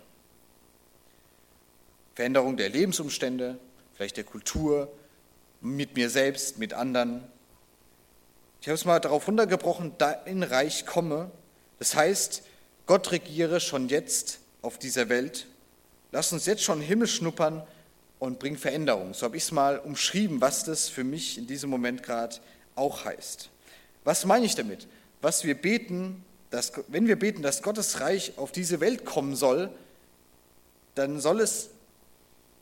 Veränderung 2.15 2.57
der 2.57 2.69
Lebensumstände, 2.69 3.57
vielleicht 3.95 4.17
der 4.17 4.23
Kultur, 4.23 4.91
mit 5.61 5.95
mir 5.95 6.09
selbst, 6.09 6.57
mit 6.57 6.73
anderen. 6.73 7.23
Ich 8.61 8.67
habe 8.67 8.75
es 8.75 8.85
mal 8.85 8.99
darauf 8.99 9.27
runtergebrochen, 9.27 9.93
dein 9.97 10.43
Reich 10.43 10.85
komme. 10.85 11.31
Das 11.79 11.95
heißt, 11.95 12.43
Gott 12.85 13.11
regiere 13.11 13.59
schon 13.59 13.87
jetzt 13.87 14.39
auf 14.61 14.77
dieser 14.77 15.09
Welt. 15.09 15.47
Lass 16.11 16.31
uns 16.33 16.45
jetzt 16.45 16.63
schon 16.63 16.81
Himmel 16.81 17.07
schnuppern 17.07 17.65
und 18.19 18.39
bring 18.39 18.57
Veränderung. 18.57 19.13
So 19.13 19.25
habe 19.25 19.37
ich 19.37 19.43
es 19.43 19.51
mal 19.51 19.79
umschrieben, 19.79 20.41
was 20.41 20.63
das 20.63 20.89
für 20.89 21.03
mich 21.03 21.37
in 21.37 21.47
diesem 21.47 21.69
Moment 21.69 22.03
gerade 22.03 22.37
auch 22.75 23.05
heißt. 23.05 23.49
Was 24.03 24.25
meine 24.25 24.45
ich 24.45 24.55
damit? 24.55 24.87
Was 25.21 25.43
wir 25.43 25.55
beten, 25.55 26.23
dass, 26.49 26.73
wenn 26.87 27.07
wir 27.07 27.17
beten, 27.17 27.41
dass 27.41 27.61
Gottes 27.61 27.99
Reich 27.99 28.33
auf 28.37 28.51
diese 28.51 28.79
Welt 28.79 29.05
kommen 29.05 29.35
soll, 29.35 29.71
dann 30.95 31.19
soll 31.19 31.41
es, 31.41 31.69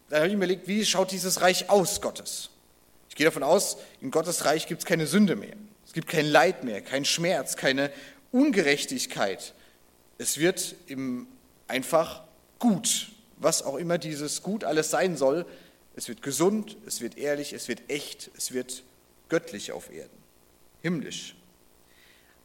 dann 0.10 0.19
habe 0.19 0.27
ich 0.27 0.34
mir 0.34 0.45
überlegt, 0.45 0.67
wie 0.67 0.86
schaut 0.86 1.12
dieses 1.12 1.41
Reich 1.41 1.69
aus, 1.69 2.01
Gottes? 2.01 2.49
Ich 3.10 3.15
gehe 3.15 3.25
davon 3.25 3.43
aus, 3.43 3.77
in 3.99 4.12
Gottes 4.12 4.45
Reich 4.45 4.67
gibt 4.67 4.82
es 4.82 4.86
keine 4.86 5.08
Sünde 5.08 5.36
mehr. 5.36 5.56
Es 5.86 5.93
gibt 5.93 6.08
kein 6.08 6.25
Leid 6.25 6.63
mehr, 6.63 6.82
kein 6.82 7.04
Schmerz, 7.04 7.58
keine 7.58 7.91
Ungerechtigkeit. 8.32 9.54
Es 10.17 10.38
wird 10.38 10.75
im 10.88 11.27
einfach 11.67 12.23
gut, 12.60 13.12
was 13.38 13.63
auch 13.63 13.77
immer 13.77 13.97
dieses 13.97 14.43
Gut 14.43 14.63
alles 14.63 14.91
sein 14.91 15.17
soll. 15.17 15.45
Es 15.95 16.08
wird 16.08 16.21
gesund, 16.21 16.77
es 16.86 17.01
wird 17.01 17.17
ehrlich, 17.17 17.54
es 17.54 17.67
wird 17.67 17.82
echt, 17.89 18.30
es 18.38 18.54
wird 18.54 18.84
göttlich 19.30 19.71
auf 19.71 19.91
Erden, 19.91 20.17
himmlisch. 20.81 21.35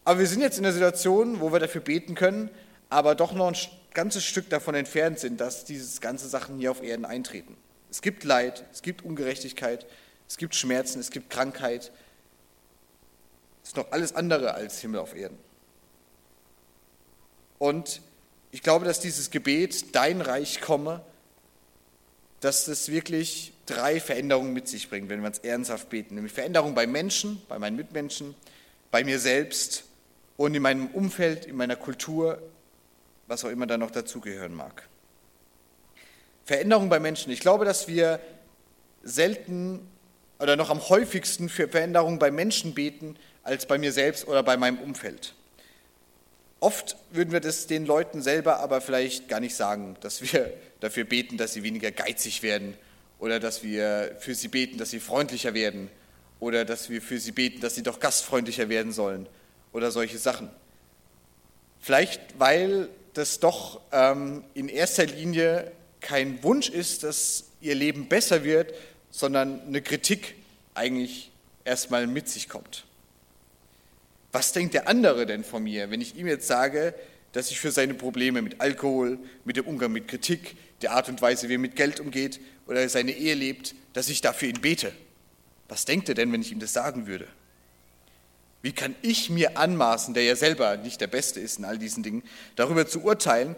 Aber 0.04 0.20
wir 0.20 0.26
sind 0.26 0.40
jetzt 0.40 0.56
in 0.56 0.62
der 0.62 0.72
Situation, 0.72 1.40
wo 1.40 1.52
wir 1.52 1.58
dafür 1.58 1.80
beten 1.80 2.14
können, 2.14 2.50
aber 2.88 3.14
doch 3.14 3.32
noch 3.32 3.48
ein 3.48 3.56
ganzes 3.92 4.24
Stück 4.24 4.48
davon 4.50 4.74
entfernt 4.74 5.18
sind, 5.18 5.40
dass 5.40 5.64
diese 5.64 6.00
ganzen 6.00 6.28
Sachen 6.28 6.58
hier 6.58 6.70
auf 6.70 6.82
Erden 6.82 7.04
eintreten. 7.04 7.56
Es 7.90 8.02
gibt 8.02 8.24
Leid, 8.24 8.64
es 8.72 8.82
gibt 8.82 9.04
Ungerechtigkeit, 9.04 9.86
es 10.28 10.36
gibt 10.36 10.54
Schmerzen, 10.54 11.00
es 11.00 11.10
gibt 11.10 11.30
Krankheit. 11.30 11.92
Es 13.62 13.70
ist 13.70 13.76
noch 13.76 13.90
alles 13.90 14.14
andere 14.14 14.54
als 14.54 14.80
Himmel 14.80 15.00
auf 15.00 15.14
Erden. 15.14 15.38
Und 17.58 18.02
ich 18.52 18.62
glaube, 18.62 18.84
dass 18.84 19.00
dieses 19.00 19.30
Gebet, 19.30 19.94
dein 19.94 20.20
Reich 20.20 20.60
komme, 20.60 21.04
dass 22.40 22.68
es 22.68 22.90
wirklich 22.90 23.52
drei 23.66 24.00
Veränderungen 24.00 24.52
mit 24.52 24.68
sich 24.68 24.88
bringt, 24.88 25.08
wenn 25.08 25.22
wir 25.22 25.30
es 25.30 25.40
ernsthaft 25.40 25.90
beten. 25.90 26.14
Nämlich 26.14 26.32
Veränderung 26.32 26.74
bei 26.74 26.86
Menschen, 26.86 27.42
bei 27.48 27.58
meinen 27.58 27.76
Mitmenschen, 27.76 28.34
bei 28.90 29.04
mir 29.04 29.18
selbst 29.18 29.84
und 30.36 30.54
in 30.54 30.62
meinem 30.62 30.86
Umfeld, 30.88 31.46
in 31.46 31.56
meiner 31.56 31.76
Kultur, 31.76 32.40
was 33.26 33.44
auch 33.44 33.50
immer 33.50 33.66
da 33.66 33.76
noch 33.76 33.90
dazugehören 33.90 34.54
mag. 34.54 34.88
Veränderung 36.44 36.88
bei 36.88 37.00
Menschen. 37.00 37.32
Ich 37.32 37.40
glaube, 37.40 37.64
dass 37.64 37.88
wir 37.88 38.20
selten 39.02 39.80
oder 40.38 40.56
noch 40.56 40.70
am 40.70 40.88
häufigsten 40.88 41.48
für 41.48 41.68
Veränderung 41.68 42.18
bei 42.18 42.30
Menschen 42.30 42.74
beten, 42.74 43.16
als 43.42 43.66
bei 43.66 43.78
mir 43.78 43.92
selbst 43.92 44.28
oder 44.28 44.42
bei 44.42 44.56
meinem 44.56 44.78
Umfeld. 44.78 45.34
Oft 46.60 46.96
würden 47.10 47.32
wir 47.32 47.40
das 47.40 47.66
den 47.66 47.84
Leuten 47.84 48.22
selber 48.22 48.60
aber 48.60 48.80
vielleicht 48.80 49.28
gar 49.28 49.40
nicht 49.40 49.56
sagen, 49.56 49.96
dass 50.00 50.22
wir 50.22 50.52
dafür 50.80 51.04
beten, 51.04 51.36
dass 51.36 51.52
sie 51.52 51.62
weniger 51.62 51.90
geizig 51.90 52.42
werden 52.42 52.76
oder 53.18 53.40
dass 53.40 53.62
wir 53.62 54.16
für 54.18 54.34
sie 54.34 54.48
beten, 54.48 54.78
dass 54.78 54.90
sie 54.90 55.00
freundlicher 55.00 55.54
werden 55.54 55.90
oder 56.40 56.64
dass 56.64 56.90
wir 56.90 57.00
für 57.00 57.18
sie 57.18 57.32
beten, 57.32 57.60
dass 57.60 57.74
sie 57.74 57.82
doch 57.82 58.00
gastfreundlicher 58.00 58.68
werden 58.68 58.92
sollen 58.92 59.26
oder 59.72 59.90
solche 59.90 60.18
Sachen. 60.18 60.50
Vielleicht, 61.80 62.20
weil 62.38 62.88
das 63.14 63.40
doch 63.40 63.80
ähm, 63.92 64.44
in 64.54 64.68
erster 64.68 65.06
Linie 65.06 65.72
kein 66.00 66.42
Wunsch 66.42 66.68
ist, 66.68 67.04
dass 67.04 67.44
ihr 67.60 67.74
Leben 67.74 68.08
besser 68.08 68.44
wird, 68.44 68.74
sondern 69.10 69.62
eine 69.66 69.80
Kritik 69.80 70.34
eigentlich 70.74 71.30
erstmal 71.64 72.06
mit 72.06 72.28
sich 72.28 72.48
kommt. 72.48 72.84
Was 74.32 74.52
denkt 74.52 74.74
der 74.74 74.88
andere 74.88 75.24
denn 75.24 75.44
von 75.44 75.62
mir, 75.62 75.90
wenn 75.90 76.00
ich 76.00 76.16
ihm 76.16 76.26
jetzt 76.26 76.46
sage, 76.46 76.94
dass 77.36 77.50
ich 77.50 77.60
für 77.60 77.70
seine 77.70 77.92
Probleme 77.92 78.40
mit 78.40 78.62
Alkohol, 78.62 79.18
mit 79.44 79.58
dem 79.58 79.66
Umgang 79.66 79.92
mit 79.92 80.08
Kritik, 80.08 80.56
der 80.80 80.92
Art 80.92 81.10
und 81.10 81.20
Weise, 81.20 81.50
wie 81.50 81.56
er 81.56 81.58
mit 81.58 81.76
Geld 81.76 82.00
umgeht 82.00 82.40
oder 82.66 82.88
seine 82.88 83.12
Ehe 83.12 83.34
lebt, 83.34 83.74
dass 83.92 84.08
ich 84.08 84.22
dafür 84.22 84.48
ihn 84.48 84.62
bete? 84.62 84.90
Was 85.68 85.84
denkt 85.84 86.08
er 86.08 86.14
denn, 86.14 86.32
wenn 86.32 86.40
ich 86.40 86.50
ihm 86.50 86.60
das 86.60 86.72
sagen 86.72 87.06
würde? 87.06 87.28
Wie 88.62 88.72
kann 88.72 88.94
ich 89.02 89.28
mir 89.28 89.58
anmaßen, 89.58 90.14
der 90.14 90.22
ja 90.22 90.34
selber 90.34 90.78
nicht 90.78 90.98
der 91.02 91.08
Beste 91.08 91.38
ist 91.38 91.58
in 91.58 91.66
all 91.66 91.76
diesen 91.76 92.02
Dingen, 92.02 92.22
darüber 92.56 92.86
zu 92.86 93.02
urteilen, 93.02 93.54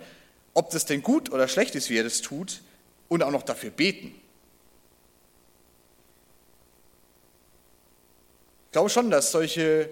ob 0.54 0.70
das 0.70 0.84
denn 0.84 1.00
gut 1.00 1.30
oder 1.30 1.46
schlecht 1.46 1.76
ist, 1.76 1.88
wie 1.88 1.98
er 1.98 2.04
das 2.04 2.20
tut, 2.20 2.62
und 3.06 3.22
auch 3.22 3.30
noch 3.30 3.44
dafür 3.44 3.70
beten? 3.70 4.12
Ich 8.66 8.72
glaube 8.72 8.90
schon, 8.90 9.08
dass 9.12 9.30
solche 9.30 9.88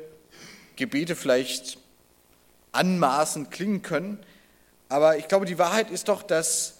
Gebete 0.74 1.14
vielleicht 1.14 1.78
anmaßend 2.76 3.50
klingen 3.50 3.82
können, 3.82 4.18
aber 4.88 5.16
ich 5.18 5.28
glaube, 5.28 5.46
die 5.46 5.58
Wahrheit 5.58 5.90
ist 5.90 6.08
doch, 6.08 6.22
dass, 6.22 6.74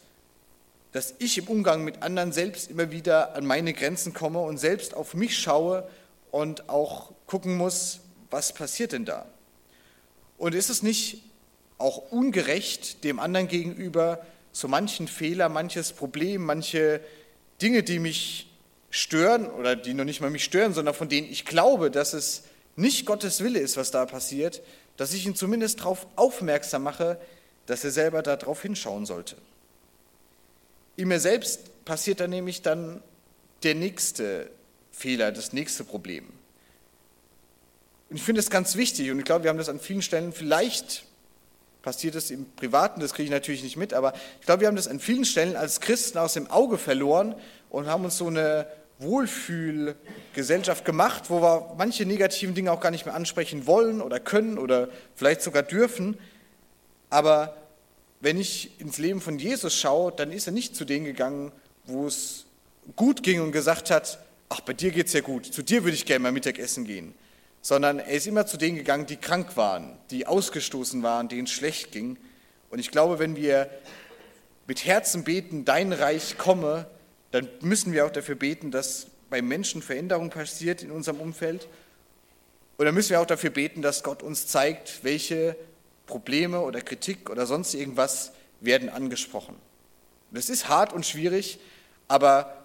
dass 0.92 1.14
ich 1.18 1.38
im 1.38 1.48
Umgang 1.48 1.82
mit 1.85 2.02
anderen 2.02 2.32
selbst 2.32 2.70
immer 2.70 2.90
wieder 2.90 3.35
an 3.35 3.46
meine 3.46 3.72
Grenzen 3.72 4.12
komme 4.12 4.40
und 4.40 4.59
selbst 4.59 4.94
auf 4.94 5.14
mich 5.14 5.38
schaue 5.38 5.88
und 6.30 6.68
auch 6.68 7.12
gucken 7.26 7.56
muss, 7.56 8.00
was 8.30 8.52
passiert 8.52 8.92
denn 8.92 9.04
da? 9.04 9.26
Und 10.38 10.54
ist 10.54 10.70
es 10.70 10.82
nicht 10.82 11.22
auch 11.78 12.11
ungerecht 12.11 13.04
dem 13.04 13.18
anderen 13.18 13.48
gegenüber, 13.48 14.24
so 14.52 14.68
manchen 14.68 15.09
Fehler, 15.09 15.48
manches 15.48 15.92
Problem, 15.92 16.44
manche 16.44 17.00
Dinge, 17.61 17.82
die 17.82 17.98
mich 17.98 18.50
stören 18.90 19.46
oder 19.46 19.76
die 19.76 19.94
noch 19.94 20.04
nicht 20.04 20.20
mal 20.20 20.30
mich 20.30 20.44
stören, 20.44 20.72
sondern 20.72 20.94
von 20.94 21.09
denen 21.09 21.30
ich 21.30 21.44
glaube, 21.44 21.90
dass 21.90 22.12
es 22.12 22.44
nicht 22.76 23.06
Gottes 23.06 23.42
Wille 23.42 23.59
ist, 23.59 23.76
was 23.76 23.90
da 23.90 24.06
passiert, 24.06 24.62
dass 24.96 25.12
ich 25.12 25.26
ihn 25.26 25.35
zumindest 25.35 25.80
darauf 25.80 26.06
aufmerksam 26.16 26.82
mache, 26.82 27.18
dass 27.66 27.85
er 27.85 27.90
selber 27.90 28.22
darauf 28.22 28.62
hinschauen 28.62 29.06
sollte. 29.06 29.37
In 30.96 31.09
mir 31.09 31.20
selbst 31.20 31.85
passiert 31.85 32.20
dann 32.20 32.30
nämlich 32.30 32.62
dann 32.62 33.02
der 33.62 33.74
nächste 33.74 34.50
Fehler, 34.92 35.32
das 35.32 35.52
nächste 35.52 35.85
Problem. 35.85 36.26
Und 38.09 38.16
ich 38.16 38.22
finde 38.22 38.40
es 38.40 38.50
ganz 38.50 38.76
wichtig, 38.76 39.11
und 39.11 39.18
ich 39.18 39.24
glaube, 39.24 39.44
wir 39.44 39.50
haben 39.50 39.59
das 39.59 39.68
an 39.68 39.80
vielen 39.80 40.02
Stellen, 40.02 40.32
vielleicht 40.32 41.04
passiert 41.82 42.14
es 42.14 42.30
im 42.30 42.50
Privaten, 42.52 43.00
das 43.00 43.14
kriege 43.14 43.26
ich 43.26 43.30
natürlich 43.30 43.62
nicht 43.62 43.76
mit, 43.76 43.92
aber 43.92 44.14
ich 44.40 44.46
glaube, 44.46 44.62
wir 44.62 44.68
haben 44.68 44.76
das 44.76 44.88
an 44.88 45.00
vielen 45.00 45.24
Stellen 45.24 45.56
als 45.56 45.80
Christen 45.80 46.18
aus 46.18 46.35
dem 46.35 46.50
Auge 46.50 46.78
verloren 46.78 47.35
und 47.70 47.87
haben 47.87 48.04
uns 48.04 48.16
so 48.16 48.28
eine 48.28 48.66
Wohlfühlgesellschaft 48.98 50.85
gemacht, 50.85 51.24
wo 51.28 51.42
wir 51.42 51.74
manche 51.76 52.06
negativen 52.06 52.54
Dinge 52.54 52.72
auch 52.72 52.80
gar 52.80 52.90
nicht 52.90 53.04
mehr 53.04 53.14
ansprechen 53.14 53.66
wollen 53.66 54.00
oder 54.00 54.20
können 54.20 54.59
oder 54.59 54.88
vielleicht 55.14 55.42
sogar 55.42 55.62
dürfen. 55.62 56.16
Aber 57.11 57.56
wenn 58.20 58.38
ich 58.40 58.80
ins 58.80 58.98
Leben 58.98 59.20
von 59.20 59.38
Jesus 59.38 59.74
schaue, 59.74 60.12
dann 60.12 60.32
ist 60.32 60.46
er 60.46 60.52
nicht 60.52 60.74
zu 60.74 60.85
denen 60.85 61.04
gegangen, 61.04 61.52
wo 61.85 62.06
es 62.06 62.46
gut 62.96 63.22
ging 63.22 63.40
und 63.42 63.52
gesagt 63.52 63.90
hat, 63.90 64.18
ach, 64.48 64.61
bei 64.61 64.72
dir 64.72 64.90
geht 64.90 65.09
es 65.09 65.12
ja 65.12 65.20
gut, 65.20 65.46
zu 65.46 65.62
dir 65.62 65.85
würde 65.85 65.94
ich 65.94 66.06
gerne 66.06 66.22
mal 66.22 66.32
Mittagessen 66.32 66.85
gehen. 66.85 67.14
Sondern 67.61 67.98
er 67.98 68.12
ist 68.12 68.26
immer 68.26 68.46
zu 68.46 68.56
denen 68.56 68.76
gegangen, 68.76 69.06
die 69.06 69.16
krank 69.16 69.56
waren, 69.56 69.98
die 70.11 70.26
ausgestoßen 70.26 71.02
waren, 71.02 71.28
denen 71.28 71.44
es 71.44 71.50
schlecht 71.50 71.90
ging. 71.90 72.16
Und 72.70 72.78
ich 72.78 72.90
glaube, 72.90 73.18
wenn 73.18 73.35
wir 73.37 73.68
mit 74.68 74.85
Herzen 74.85 75.24
beten, 75.24 75.64
dein 75.64 75.92
Reich 75.92 76.38
komme, 76.38 76.87
dann 77.37 77.49
müssen 77.61 77.92
wir 77.92 78.07
auch 78.07 78.11
dafür 78.11 78.35
beten, 78.35 78.70
dass 78.70 79.09
bei 79.29 79.42
Menschen 79.42 79.83
Veränderung 79.83 80.31
passiert 80.31 80.83
in 80.83 80.90
unserem 80.90 81.20
Umfeld. 81.20 81.68
Und 82.79 82.87
dann 82.87 82.94
müssen 82.94 83.11
wir 83.11 83.20
auch 83.20 83.27
dafür 83.27 83.51
beten, 83.51 83.83
dass 83.83 84.03
Gott 84.03 84.22
uns 84.22 84.46
zeigt, 84.46 85.01
welche 85.03 85.57
Probleme 86.07 86.61
oder 86.61 86.81
Kritik 86.81 87.29
oder 87.29 87.46
sonst 87.46 87.75
irgendwas 87.75 88.33
werden 88.61 88.88
angesprochen. 88.88 89.57
Das 90.31 90.49
ist 90.49 90.68
hart 90.68 90.92
und 90.92 91.05
schwierig, 91.05 91.59
aber 92.09 92.64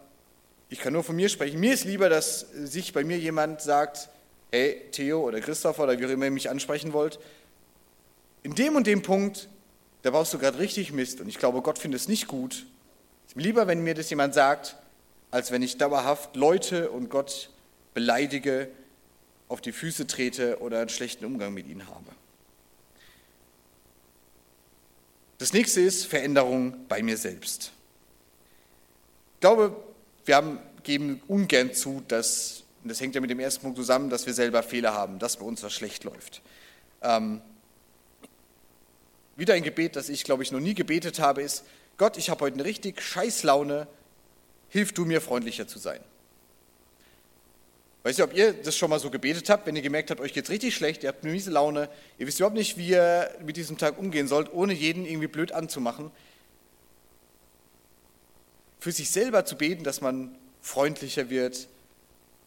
ich 0.69 0.79
kann 0.79 0.93
nur 0.93 1.03
von 1.03 1.15
mir 1.15 1.27
sprechen. 1.27 1.59
Mir 1.59 1.73
ist 1.73 1.83
lieber, 1.83 2.07
dass 2.07 2.41
sich 2.53 2.93
bei 2.93 3.03
mir 3.03 3.17
jemand 3.17 3.61
sagt, 3.61 4.09
hey 4.51 4.81
Theo 4.91 5.21
oder 5.21 5.41
Christopher 5.41 5.83
oder 5.83 5.99
wie 5.99 6.05
auch 6.05 6.09
immer 6.09 6.25
ihr 6.25 6.31
mich 6.31 6.49
ansprechen 6.49 6.93
wollt, 6.93 7.19
in 8.43 8.55
dem 8.55 8.75
und 8.75 8.87
dem 8.87 9.01
Punkt, 9.01 9.49
da 10.03 10.11
brauchst 10.11 10.33
du 10.33 10.39
gerade 10.39 10.59
richtig 10.59 10.91
Mist 10.91 11.19
und 11.19 11.27
ich 11.27 11.37
glaube, 11.37 11.61
Gott 11.61 11.77
findet 11.77 12.01
es 12.01 12.07
nicht 12.07 12.27
gut 12.27 12.65
ist 13.31 13.37
mir 13.37 13.43
lieber, 13.43 13.65
wenn 13.65 13.81
mir 13.81 13.93
das 13.93 14.09
jemand 14.09 14.33
sagt, 14.33 14.75
als 15.31 15.51
wenn 15.51 15.61
ich 15.61 15.77
dauerhaft 15.77 16.35
Leute 16.35 16.91
und 16.91 17.09
Gott 17.09 17.49
beleidige, 17.93 18.67
auf 19.47 19.61
die 19.61 19.71
Füße 19.71 20.05
trete 20.05 20.59
oder 20.59 20.81
einen 20.81 20.89
schlechten 20.89 21.23
Umgang 21.23 21.53
mit 21.53 21.65
ihnen 21.65 21.87
habe. 21.87 22.07
Das 25.37 25.53
nächste 25.53 25.79
ist 25.79 26.07
Veränderung 26.07 26.75
bei 26.89 27.01
mir 27.01 27.15
selbst. 27.15 27.71
Ich 29.35 29.39
glaube, 29.39 29.81
wir 30.25 30.35
haben, 30.35 30.59
geben 30.83 31.21
ungern 31.29 31.73
zu, 31.73 32.03
dass, 32.09 32.63
und 32.83 32.89
das 32.89 32.99
hängt 32.99 33.15
ja 33.15 33.21
mit 33.21 33.29
dem 33.29 33.39
ersten 33.39 33.61
Punkt 33.61 33.77
zusammen, 33.77 34.09
dass 34.09 34.25
wir 34.25 34.33
selber 34.33 34.61
Fehler 34.61 34.93
haben, 34.93 35.19
dass 35.19 35.37
bei 35.37 35.45
uns 35.45 35.63
was 35.63 35.71
schlecht 35.71 36.03
läuft. 36.03 36.41
Ähm, 37.01 37.39
wieder 39.37 39.53
ein 39.53 39.63
Gebet, 39.63 39.95
das 39.95 40.09
ich, 40.09 40.25
glaube 40.25 40.43
ich, 40.43 40.51
noch 40.51 40.59
nie 40.59 40.73
gebetet 40.73 41.21
habe, 41.21 41.41
ist, 41.41 41.63
Gott, 42.01 42.17
ich 42.17 42.31
habe 42.31 42.45
heute 42.45 42.55
eine 42.55 42.65
richtig 42.65 42.99
scheiß 42.99 43.43
Laune, 43.43 43.87
hilf 44.69 44.91
du 44.91 45.05
mir 45.05 45.21
freundlicher 45.21 45.67
zu 45.67 45.77
sein. 45.77 45.99
Weiß 48.01 48.17
nicht, 48.17 48.25
ob 48.25 48.33
ihr 48.33 48.53
das 48.53 48.75
schon 48.75 48.89
mal 48.89 48.97
so 48.97 49.11
gebetet 49.11 49.51
habt, 49.51 49.67
wenn 49.67 49.75
ihr 49.75 49.83
gemerkt 49.83 50.09
habt, 50.09 50.19
euch 50.19 50.33
geht 50.33 50.45
es 50.45 50.49
richtig 50.49 50.73
schlecht, 50.73 51.03
ihr 51.03 51.09
habt 51.09 51.23
eine 51.23 51.31
miese 51.31 51.51
Laune, 51.51 51.89
ihr 52.17 52.25
wisst 52.25 52.39
überhaupt 52.39 52.57
nicht, 52.57 52.75
wie 52.75 52.87
ihr 52.87 53.29
mit 53.45 53.55
diesem 53.55 53.77
Tag 53.77 53.99
umgehen 53.99 54.27
sollt, 54.27 54.51
ohne 54.51 54.73
jeden 54.73 55.05
irgendwie 55.05 55.27
blöd 55.27 55.51
anzumachen. 55.51 56.09
Für 58.79 58.91
sich 58.91 59.11
selber 59.11 59.45
zu 59.45 59.55
beten, 59.55 59.83
dass 59.83 60.01
man 60.01 60.35
freundlicher 60.59 61.29
wird, 61.29 61.67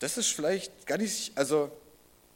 das 0.01 0.19
ist 0.19 0.33
vielleicht 0.33 0.85
gar 0.89 0.99
nicht, 0.99 1.31
also 1.39 1.71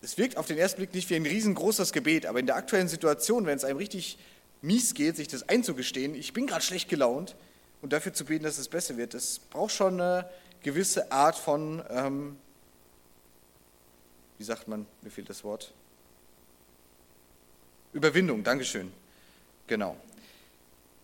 es 0.02 0.18
wirkt 0.18 0.36
auf 0.36 0.46
den 0.46 0.56
ersten 0.56 0.76
Blick 0.76 0.94
nicht 0.94 1.10
wie 1.10 1.16
ein 1.16 1.26
riesengroßes 1.26 1.92
Gebet, 1.92 2.26
aber 2.26 2.38
in 2.38 2.46
der 2.46 2.54
aktuellen 2.54 2.86
Situation, 2.86 3.44
wenn 3.44 3.56
es 3.56 3.64
einem 3.64 3.78
richtig 3.78 4.18
mies 4.62 4.94
geht, 4.94 5.16
sich 5.16 5.28
das 5.28 5.48
einzugestehen, 5.48 6.14
ich 6.14 6.32
bin 6.32 6.46
gerade 6.46 6.62
schlecht 6.62 6.88
gelaunt 6.88 7.36
und 7.82 7.92
dafür 7.92 8.12
zu 8.12 8.24
beten, 8.24 8.44
dass 8.44 8.58
es 8.58 8.68
besser 8.68 8.96
wird, 8.96 9.14
das 9.14 9.38
braucht 9.38 9.72
schon 9.72 10.00
eine 10.00 10.28
gewisse 10.62 11.10
Art 11.12 11.36
von, 11.36 11.82
ähm, 11.90 12.36
wie 14.38 14.44
sagt 14.44 14.68
man, 14.68 14.86
mir 15.02 15.10
fehlt 15.10 15.30
das 15.30 15.44
Wort, 15.44 15.72
Überwindung, 17.92 18.44
Dankeschön, 18.44 18.92
genau. 19.66 19.96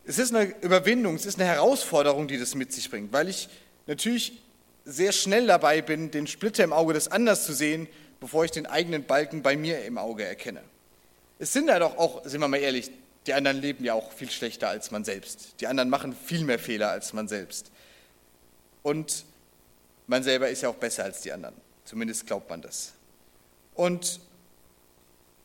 Es 0.07 0.19
ist 0.19 0.35
eine 0.35 0.55
Überwindung, 0.61 1.15
es 1.15 1.25
ist 1.25 1.41
eine 1.41 1.49
Herausforderung, 1.49 2.29
die 2.29 2.39
das 2.39 2.55
mit 2.55 2.73
sich 2.73 2.91
bringt, 2.91 3.13
weil 3.13 3.29
ich 3.29 3.49
natürlich 3.87 4.43
sehr 4.85 5.13
schnell 5.13 5.47
dabei 5.47 5.81
bin, 5.81 6.11
den 6.11 6.27
Splitter 6.27 6.63
im 6.63 6.73
Auge 6.75 6.93
des 6.93 7.09
Anders 7.09 7.47
zu 7.47 7.55
sehen, 7.55 7.89
bevor 8.21 8.45
ich 8.45 8.51
den 8.51 8.67
eigenen 8.67 9.05
Balken 9.05 9.43
bei 9.43 9.57
mir 9.57 9.83
im 9.85 9.97
Auge 9.97 10.25
erkenne. 10.25 10.63
Es 11.39 11.53
sind 11.53 11.69
ja 11.69 11.79
doch 11.79 11.97
auch, 11.97 12.25
sind 12.27 12.41
wir 12.41 12.49
mal 12.49 12.59
ehrlich, 12.59 12.91
die 13.27 13.35
anderen 13.35 13.61
leben 13.61 13.85
ja 13.85 13.95
auch 13.95 14.13
viel 14.13 14.31
schlechter 14.31 14.69
als 14.69 14.91
man 14.91 15.05
selbst. 15.05 15.61
Die 15.61 15.67
anderen 15.67 15.89
machen 15.89 16.15
viel 16.15 16.45
mehr 16.45 16.59
Fehler 16.59 16.91
als 16.91 17.13
man 17.13 17.29
selbst. 17.29 17.71
Und 18.83 19.25
man 20.07 20.23
selber 20.23 20.49
ist 20.49 20.63
ja 20.63 20.69
auch 20.69 20.75
besser 20.75 21.05
als 21.05 21.23
die 21.23 21.33
anderen. 21.33 21.55
Zumindest 21.85 22.27
glaubt 22.27 22.51
man 22.51 22.61
das. 22.61 22.93
Und 23.75 24.21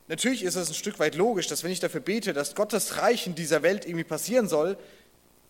natürlich 0.08 0.44
ist 0.44 0.56
es 0.56 0.70
ein 0.70 0.74
Stück 0.74 1.00
weit 1.00 1.16
logisch, 1.16 1.48
dass 1.48 1.64
wenn 1.64 1.72
ich 1.72 1.80
dafür 1.80 2.02
bete, 2.02 2.34
dass 2.34 2.56
Gottes 2.56 2.98
Reich 2.98 3.28
in 3.28 3.36
dieser 3.36 3.64
Welt 3.64 3.86
irgendwie 3.86 4.04
passieren 4.04 4.48
soll, 4.48 4.78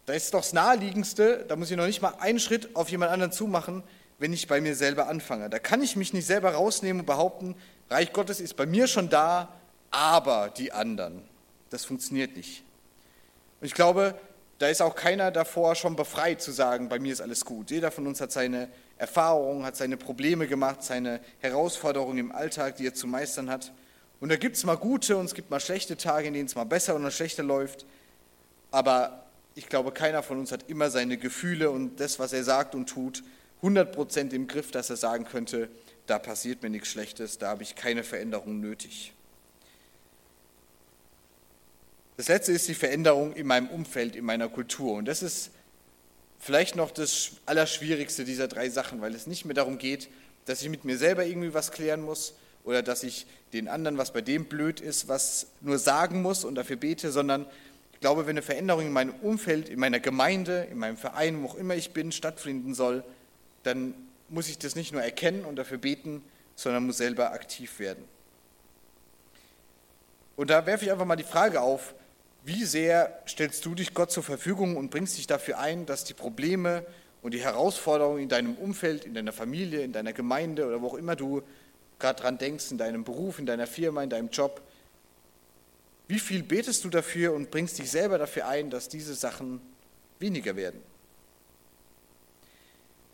da 0.05 0.13
ist 0.13 0.33
doch 0.33 0.41
das 0.41 0.53
Naheliegendste, 0.53 1.45
da 1.47 1.55
muss 1.55 1.69
ich 1.69 1.77
noch 1.77 1.85
nicht 1.85 2.01
mal 2.01 2.15
einen 2.19 2.39
Schritt 2.39 2.75
auf 2.75 2.89
jemand 2.89 3.11
anderen 3.11 3.31
zumachen, 3.31 3.83
wenn 4.17 4.33
ich 4.33 4.47
bei 4.47 4.59
mir 4.59 4.75
selber 4.75 5.07
anfange. 5.07 5.49
Da 5.49 5.59
kann 5.59 5.81
ich 5.81 5.95
mich 5.95 6.13
nicht 6.13 6.25
selber 6.25 6.51
rausnehmen 6.53 7.01
und 7.01 7.05
behaupten, 7.05 7.55
Reich 7.89 8.13
Gottes 8.13 8.39
ist 8.39 8.55
bei 8.55 8.65
mir 8.65 8.87
schon 8.87 9.09
da, 9.09 9.53
aber 9.91 10.49
die 10.49 10.71
anderen. 10.71 11.28
Das 11.69 11.86
funktioniert 11.86 12.36
nicht. 12.36 12.63
Und 13.62 13.67
ich 13.67 13.73
glaube, 13.73 14.19
da 14.60 14.67
ist 14.67 14.82
auch 14.82 14.95
keiner 14.95 15.32
davor 15.32 15.75
schon 15.75 15.95
befreit 15.95 16.41
zu 16.41 16.51
sagen, 16.51 16.89
bei 16.89 16.99
mir 16.99 17.13
ist 17.13 17.21
alles 17.21 17.45
gut. 17.45 17.71
Jeder 17.71 17.91
von 17.91 18.08
uns 18.08 18.19
hat 18.19 18.32
seine 18.32 18.69
Erfahrungen, 18.97 19.65
hat 19.65 19.77
seine 19.77 19.95
Probleme 19.95 20.47
gemacht, 20.47 20.84
seine 20.84 21.21
Herausforderungen 21.39 22.17
im 22.17 22.32
Alltag, 22.34 22.75
die 22.75 22.88
er 22.88 22.93
zu 22.93 23.08
meistern 23.08 23.49
hat. 23.49 23.71
Und 24.19 24.29
da 24.29 24.36
gibt 24.36 24.58
es 24.58 24.65
mal 24.65 24.75
gute 24.75 25.15
und 25.15 25.25
es 25.25 25.34
gibt 25.34 25.49
mal 25.49 25.62
schlechte 25.62 25.95
Tage, 25.95 26.27
in 26.27 26.34
denen 26.34 26.47
es 26.47 26.55
mal 26.55 26.65
besser 26.65 26.95
oder 26.95 27.10
schlechter 27.10 27.43
läuft. 27.43 27.86
Aber 28.71 29.23
ich 29.55 29.69
glaube, 29.69 29.93
keiner 29.93 30.23
von 30.23 30.39
uns 30.39 30.51
hat 30.51 30.69
immer 30.69 30.89
seine 30.89 31.17
Gefühle 31.17 31.71
und 31.71 31.99
das, 31.99 32.19
was 32.19 32.34
er 32.34 32.43
sagt 32.43 32.75
und 32.75 32.89
tut, 32.89 33.23
100% 33.63 34.34
im 34.34 34.47
Griff, 34.47 34.71
dass 34.71 34.89
er 34.89 34.97
sagen 34.97 35.25
könnte, 35.25 35.69
da 36.05 36.19
passiert 36.19 36.63
mir 36.63 36.69
nichts 36.69 36.89
Schlechtes, 36.89 37.38
da 37.38 37.49
habe 37.49 37.63
ich 37.63 37.75
keine 37.75 38.03
Veränderung 38.03 38.60
nötig. 38.60 39.13
Das 42.19 42.27
letzte 42.27 42.51
ist 42.51 42.67
die 42.67 42.73
Veränderung 42.73 43.32
in 43.32 43.47
meinem 43.47 43.69
Umfeld, 43.69 44.13
in 44.17 44.25
meiner 44.25 44.49
Kultur. 44.49 44.95
Und 44.95 45.05
das 45.05 45.23
ist 45.23 45.51
vielleicht 46.38 46.75
noch 46.75 46.91
das 46.91 47.38
Allerschwierigste 47.45 48.25
dieser 48.25 48.49
drei 48.49 48.67
Sachen, 48.67 48.99
weil 48.99 49.15
es 49.15 49.25
nicht 49.25 49.45
mehr 49.45 49.53
darum 49.53 49.77
geht, 49.77 50.10
dass 50.43 50.62
ich 50.62 50.67
mit 50.67 50.84
mir 50.84 50.97
selber 50.97 51.25
irgendwie 51.25 51.53
was 51.53 51.71
klären 51.71 52.01
muss 52.01 52.34
oder 52.65 52.84
dass 52.84 53.03
ich 53.03 53.25
den 53.53 53.69
anderen, 53.69 53.97
was 53.97 54.12
bei 54.12 54.19
dem 54.19 54.47
blöd 54.47 54.82
ist, 54.82 55.08
was 55.08 55.47
nur 55.62 55.79
sagen 55.79 56.21
muss 56.21 56.43
und 56.43 56.55
dafür 56.55 56.75
bete, 56.75 57.10
sondern 57.10 57.45
ich 57.93 58.01
glaube, 58.01 58.23
wenn 58.23 58.32
eine 58.32 58.41
Veränderung 58.41 58.88
in 58.88 58.91
meinem 58.91 59.13
Umfeld, 59.21 59.69
in 59.69 59.79
meiner 59.79 60.01
Gemeinde, 60.01 60.67
in 60.69 60.77
meinem 60.77 60.97
Verein, 60.97 61.41
wo 61.41 61.47
auch 61.47 61.55
immer 61.55 61.75
ich 61.75 61.91
bin, 61.91 62.12
stattfinden 62.12 62.73
soll, 62.73 63.01
dann 63.63 63.93
muss 64.27 64.49
ich 64.49 64.58
das 64.58 64.75
nicht 64.75 64.91
nur 64.91 65.01
erkennen 65.01 65.45
und 65.45 65.55
dafür 65.55 65.77
beten, 65.77 66.21
sondern 66.58 66.86
muss 66.86 66.97
selber 66.97 67.32
aktiv 67.32 67.79
werden. 67.79 68.03
Und 70.36 70.49
da 70.49 70.65
werfe 70.65 70.84
ich 70.84 70.91
einfach 70.91 71.05
mal 71.05 71.15
die 71.15 71.23
Frage 71.23 71.62
auf, 71.62 71.93
wie 72.43 72.63
sehr 72.63 73.21
stellst 73.28 73.65
du 73.65 73.75
dich 73.75 73.93
Gott 73.93 74.12
zur 74.12 74.23
Verfügung 74.23 74.78
und 74.78 74.91
bringst 74.91 75.17
dich 75.17 75.28
dafür 75.28 75.60
ein, 75.60 75.86
dass 75.86 76.04
die 76.04 76.13
Probleme 76.13 76.86
und 77.21 77.34
die 77.34 77.41
Herausforderungen 77.41 78.23
in 78.23 78.30
deinem 78.30 78.56
Umfeld, 78.56 79.06
in 79.06 79.13
deiner 79.13 79.34
Familie, 79.34 79.82
in 79.82 79.91
deiner 79.91 80.13
Gemeinde 80.13 80.65
oder 80.65 80.82
wo 80.82 80.88
auch 80.88 80.93
immer 80.95 81.15
du 81.15 81.43
gerade 81.99 82.21
dran 82.21 82.38
denkst, 82.38 82.71
in 82.71 82.78
deinem 82.78 83.04
Beruf, 83.04 83.39
in 83.39 83.45
deiner 83.45 83.67
Firma, 83.67 84.04
in 84.04 84.10
deinem 84.10 84.30
Job, 84.30 84.62
wie 86.08 86.19
viel 86.19 86.41
betest 86.41 86.84
du 86.86 86.89
dafür 86.89 87.34
und 87.34 87.52
bringst 87.52 87.78
dich 87.78 87.91
selber 87.91 88.17
dafür 88.17 88.47
ein, 88.47 88.69
dass 88.69 88.89
diese 88.89 89.13
Sachen 89.13 89.62
weniger 90.17 90.56
werden? 90.56 90.82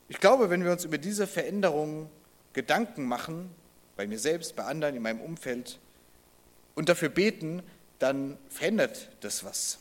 Ich 0.07 0.19
glaube, 0.19 0.49
wenn 0.49 0.63
wir 0.63 0.71
uns 0.71 0.85
über 0.85 0.97
diese 0.97 1.27
Veränderungen 1.27 2.09
Gedanken 2.53 3.05
machen, 3.05 3.49
bei 3.97 4.07
mir 4.07 4.19
selbst, 4.19 4.55
bei 4.55 4.63
anderen, 4.63 4.95
in 4.95 5.01
meinem 5.01 5.19
Umfeld, 5.19 5.79
und 6.75 6.89
dafür 6.89 7.09
beten, 7.09 7.63
dann 7.99 8.37
verändert 8.49 9.09
das 9.21 9.43
was. 9.43 9.79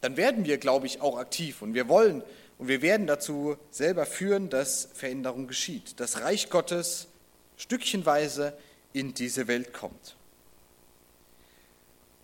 Dann 0.00 0.16
werden 0.16 0.44
wir, 0.44 0.58
glaube 0.58 0.86
ich, 0.86 1.00
auch 1.00 1.18
aktiv 1.18 1.62
und 1.62 1.74
wir 1.74 1.88
wollen 1.88 2.22
und 2.58 2.68
wir 2.68 2.82
werden 2.82 3.06
dazu 3.06 3.56
selber 3.70 4.06
führen, 4.06 4.50
dass 4.50 4.88
Veränderung 4.94 5.46
geschieht, 5.46 5.98
dass 6.00 6.20
Reich 6.20 6.50
Gottes 6.50 7.08
stückchenweise 7.56 8.56
in 8.92 9.14
diese 9.14 9.48
Welt 9.48 9.72
kommt. 9.72 10.16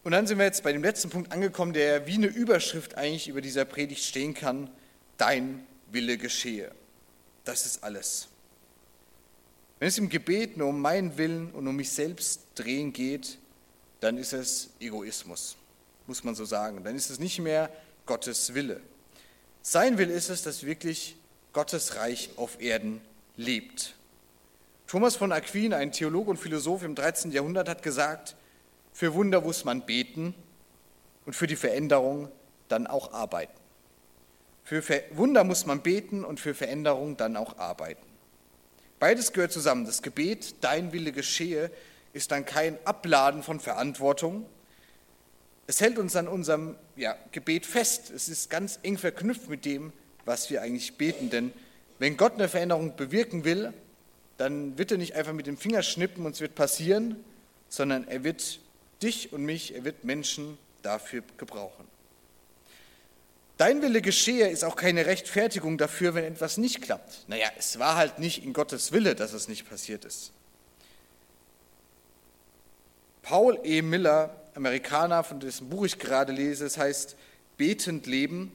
Und 0.03 0.13
dann 0.13 0.27
sind 0.27 0.39
wir 0.39 0.45
jetzt 0.45 0.63
bei 0.63 0.73
dem 0.73 0.83
letzten 0.83 1.09
Punkt 1.09 1.33
angekommen, 1.33 1.73
der 1.73 2.07
wie 2.07 2.15
eine 2.15 2.27
Überschrift 2.27 2.97
eigentlich 2.97 3.29
über 3.29 3.41
dieser 3.41 3.65
Predigt 3.65 4.05
stehen 4.05 4.35
kann, 4.35 4.71
dein 5.17 5.67
Wille 5.91 6.19
geschehe. 6.19 6.71
Das 7.45 7.65
ist 7.65 7.83
alles. 7.83 8.29
Wenn 9.79 9.89
es 9.89 9.99
im 9.99 10.09
Gebet 10.09 10.57
nur 10.57 10.69
um 10.69 10.81
meinen 10.81 11.17
Willen 11.17 11.51
und 11.53 11.67
um 11.67 11.77
mich 11.77 11.91
selbst 11.91 12.43
drehen 12.55 12.93
geht, 12.93 13.39
dann 14.05 14.19
ist 14.19 14.35
es 14.35 14.69
Egoismus, 14.81 15.57
muss 16.07 16.23
man 16.25 16.35
so 16.35 16.45
sagen. 16.45 16.85
Dann 16.85 16.95
ist 16.95 17.09
es 17.09 17.19
nicht 17.19 17.39
mehr 17.39 17.71
Gottes 18.05 18.53
Wille. 18.53 18.83
Sein 19.63 19.97
Wille 19.97 20.13
ist 20.13 20.29
es, 20.29 20.43
dass 20.43 20.65
wirklich 20.65 21.17
Gottes 21.55 21.97
Reich 21.97 22.29
auf 22.37 22.61
Erden 22.61 23.01
lebt. 23.39 23.95
Thomas 24.87 25.17
von 25.17 25.33
Aquin, 25.33 25.73
ein 25.73 25.91
Theologe 25.91 26.31
und 26.31 26.37
Philosoph 26.37 26.83
im 26.83 26.95
13. 26.95 27.33
Jahrhundert, 27.33 27.67
hat 27.67 27.83
gesagt, 27.83 28.37
für 28.93 29.15
Wunder 29.15 29.41
muss 29.41 29.65
man 29.65 29.87
beten 29.87 30.35
und 31.25 31.35
für 31.35 31.47
die 31.47 31.57
Veränderung 31.57 32.31
dann 32.69 32.87
auch 32.87 33.15
arbeiten. 33.15 33.59
Für 34.65 34.83
Wunder 35.13 35.45
muss 35.45 35.65
man 35.65 35.81
beten 35.81 36.27
und 36.27 36.41
für 36.41 36.55
Veränderung 36.55 37.17
dann 37.17 37.39
auch 37.39 37.57
arbeiten. 37.57 38.05
Beides 38.99 39.33
gehört 39.33 39.53
zusammen. 39.53 39.87
Das 39.87 40.03
Gebet, 40.03 40.57
dein 40.61 40.93
Wille 40.93 41.13
geschehe, 41.13 41.71
ist 42.15 42.31
dann 42.31 42.47
kein 42.47 42.79
Abladen 42.87 43.43
von 43.43 43.61
Verantwortung. 43.61 44.47
Es 45.67 45.81
hält 45.81 45.99
uns 45.99 46.17
an 46.17 46.29
unserem 46.29 46.77
ja, 46.97 47.17
Gebet 47.33 47.67
fest. 47.67 48.11
Es 48.11 48.29
ist 48.29 48.49
ganz 48.49 48.79
eng 48.83 48.97
verknüpft 48.97 49.49
mit 49.51 49.65
dem, 49.65 49.93
was 50.25 50.49
wir 50.49 50.63
eigentlich 50.63 50.97
beten. 50.97 51.29
Denn 51.29 51.53
wenn 51.99 52.17
Gott 52.17 52.35
eine 52.35 52.49
Veränderung 52.49 52.97
bewirken 52.97 53.45
will, 53.45 53.75
dann 54.39 54.79
wird 54.79 54.93
er 54.93 54.99
nicht 54.99 55.15
einfach 55.15 55.33
mit 55.33 55.47
dem 55.47 55.57
Finger 55.57 55.83
schnippen 55.83 56.25
und 56.25 56.33
es 56.33 56.41
wird 56.41 56.55
passieren, 56.55 57.23
sondern 57.69 58.07
er 58.09 58.25
wird 58.25 58.61
dich 59.03 59.33
und 59.33 59.45
mich, 59.45 59.75
er 59.75 59.85
wird 59.85 60.05
Menschen 60.05 60.57
dafür 60.83 61.23
gebrauchen. 61.37 61.87
Dein 63.57 63.83
Wille 63.83 64.03
geschehe 64.03 64.49
ist 64.49 64.65
auch 64.65 64.77
keine 64.77 65.07
Rechtfertigung 65.07 65.79
dafür, 65.79 66.15
wenn 66.15 66.25
etwas 66.25 66.59
nicht 66.59 66.83
klappt. 66.83 67.29
Naja, 67.29 67.49
es 67.57 67.79
war 67.79 67.97
halt 67.97 68.19
nicht 68.19 68.45
in 68.45 68.53
Gottes 68.53 68.93
Wille, 68.93 69.15
dass 69.15 69.33
es 69.33 69.49
nicht 69.49 69.69
passiert 69.69 70.05
ist. 70.05 70.33
Paul 73.25 73.59
E. 73.65 73.81
Miller, 73.81 74.37
Amerikaner, 74.55 75.25
von 75.25 75.41
dessen 75.41 75.71
Buch 75.71 75.87
ich 75.87 75.99
gerade 75.99 76.31
lese, 76.31 76.67
es 76.67 76.77
heißt 76.77 77.17
Betend 77.57 78.07
Leben. 78.07 78.53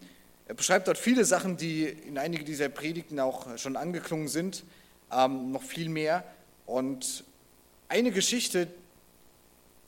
Er 0.48 0.54
beschreibt 0.54 0.88
dort 0.88 1.00
viele 1.00 1.26
Sachen, 1.26 1.58
die 1.58 1.86
in 1.86 2.20
einige 2.20 2.44
dieser 2.44 2.70
Predigten 2.70 3.20
auch 3.20 3.58
schon 3.58 3.76
angeklungen 3.76 4.28
sind, 4.28 4.64
ähm, 5.12 5.52
noch 5.52 5.64
viel 5.64 5.90
mehr. 5.90 6.24
Und 6.68 7.24
eine 7.88 8.12
Geschichte 8.12 8.68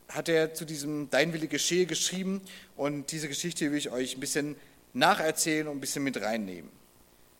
hat 0.09 0.27
er 0.29 0.55
zu 0.55 0.65
diesem 0.65 1.11
Dein 1.11 1.31
Wille 1.31 1.47
geschehe 1.47 1.85
geschrieben 1.85 2.41
und 2.75 3.11
diese 3.11 3.27
Geschichte 3.27 3.69
will 3.69 3.77
ich 3.77 3.91
euch 3.91 4.17
ein 4.17 4.19
bisschen 4.19 4.55
nacherzählen 4.93 5.67
und 5.67 5.77
ein 5.77 5.81
bisschen 5.81 6.03
mit 6.03 6.19
reinnehmen. 6.19 6.71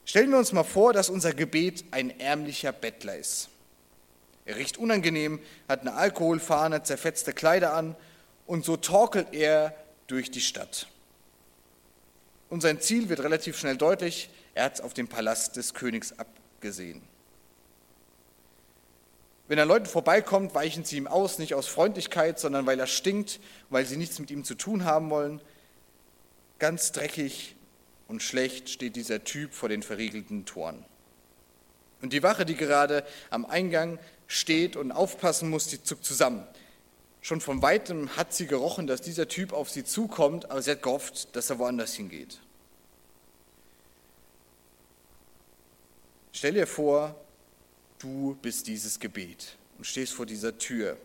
Stellen 0.06 0.30
wir 0.30 0.38
uns 0.38 0.54
mal 0.54 0.64
vor, 0.64 0.94
dass 0.94 1.10
unser 1.10 1.34
Gebet 1.34 1.86
ein 1.90 2.20
ärmlicher 2.20 2.72
Bettler 2.72 3.18
ist. 3.18 3.50
Er 4.52 4.58
riecht 4.58 4.78
unangenehm, 4.78 5.40
hat 5.70 5.80
eine 5.80 5.94
Alkoholfahne, 5.94 6.84
zerfetzte 6.84 7.32
Kleider 7.32 7.74
an 7.74 7.96
und 8.46 8.66
so 8.66 8.76
torkelt 8.76 9.28
er 9.32 9.74
durch 10.08 10.30
die 10.30 10.42
Stadt. 10.42 10.88
Und 12.50 12.60
sein 12.60 12.82
Ziel 12.82 13.08
wird 13.08 13.22
relativ 13.22 13.58
schnell 13.58 13.78
deutlich, 13.78 14.30
er 14.54 14.66
hat 14.66 14.74
es 14.74 14.82
auf 14.82 14.94
den 14.94 15.08
Palast 15.08 15.56
des 15.56 15.74
Königs 15.74 16.14
abgesehen. 16.20 17.02
Wenn 19.48 19.58
er 19.58 19.66
Leuten 19.66 19.86
vorbeikommt, 19.86 20.54
weichen 20.54 20.84
sie 20.84 20.98
ihm 20.98 21.08
aus, 21.08 21.40
nicht 21.40 21.54
aus 21.54 21.68
Freundlichkeit, 21.68 22.38
sondern 22.38 22.66
weil 22.66 22.78
er 22.78 22.88
stinkt, 22.88 23.40
weil 23.70 23.86
sie 23.86 23.96
nichts 23.96 24.20
mit 24.20 24.32
ihm 24.32 24.44
zu 24.44 24.56
tun 24.56 24.84
haben 24.84 25.10
wollen. 25.10 25.40
Ganz 26.60 26.92
dreckig 26.92 27.56
und 28.10 28.22
schlecht 28.22 28.70
steht 28.70 28.98
dieser 28.98 29.24
Typ 29.24 29.54
vor 29.54 29.70
den 29.70 29.82
verriegelten 29.82 30.44
Toren. 30.44 30.84
Und 32.02 32.14
die 32.14 32.24
Wache, 32.24 32.46
die 32.46 32.56
gerade 32.56 33.06
am 33.30 33.46
Eingang 33.46 34.00
steht 34.28 34.76
und 34.76 34.92
aufpassen 34.92 35.50
muss, 35.50 35.68
die 35.68 35.84
zuckt 35.84 36.06
zusammen. 36.06 36.48
Schon 37.22 37.42
von 37.42 37.62
weitem 37.62 38.16
hat 38.18 38.34
sie 38.34 38.48
gerochen, 38.48 38.88
dass 38.88 39.02
dieser 39.02 39.28
Typ 39.28 39.54
auf 39.54 39.70
sie 39.70 39.84
zukommt, 39.84 40.50
aber 40.50 40.62
sie 40.62 40.72
hat 40.72 40.82
gehofft, 40.82 41.36
dass 41.36 41.50
er 41.52 41.60
woanders 41.60 41.94
hingeht. 41.94 42.40
Stell 46.32 46.54
dir 46.54 46.66
vor, 46.66 47.16
du 48.00 48.36
bist 48.42 48.66
dieses 48.66 49.00
Gebet 49.00 49.58
und 49.78 49.86
stehst 49.86 50.14
vor 50.14 50.26
dieser 50.26 50.58
Tür. 50.58 50.98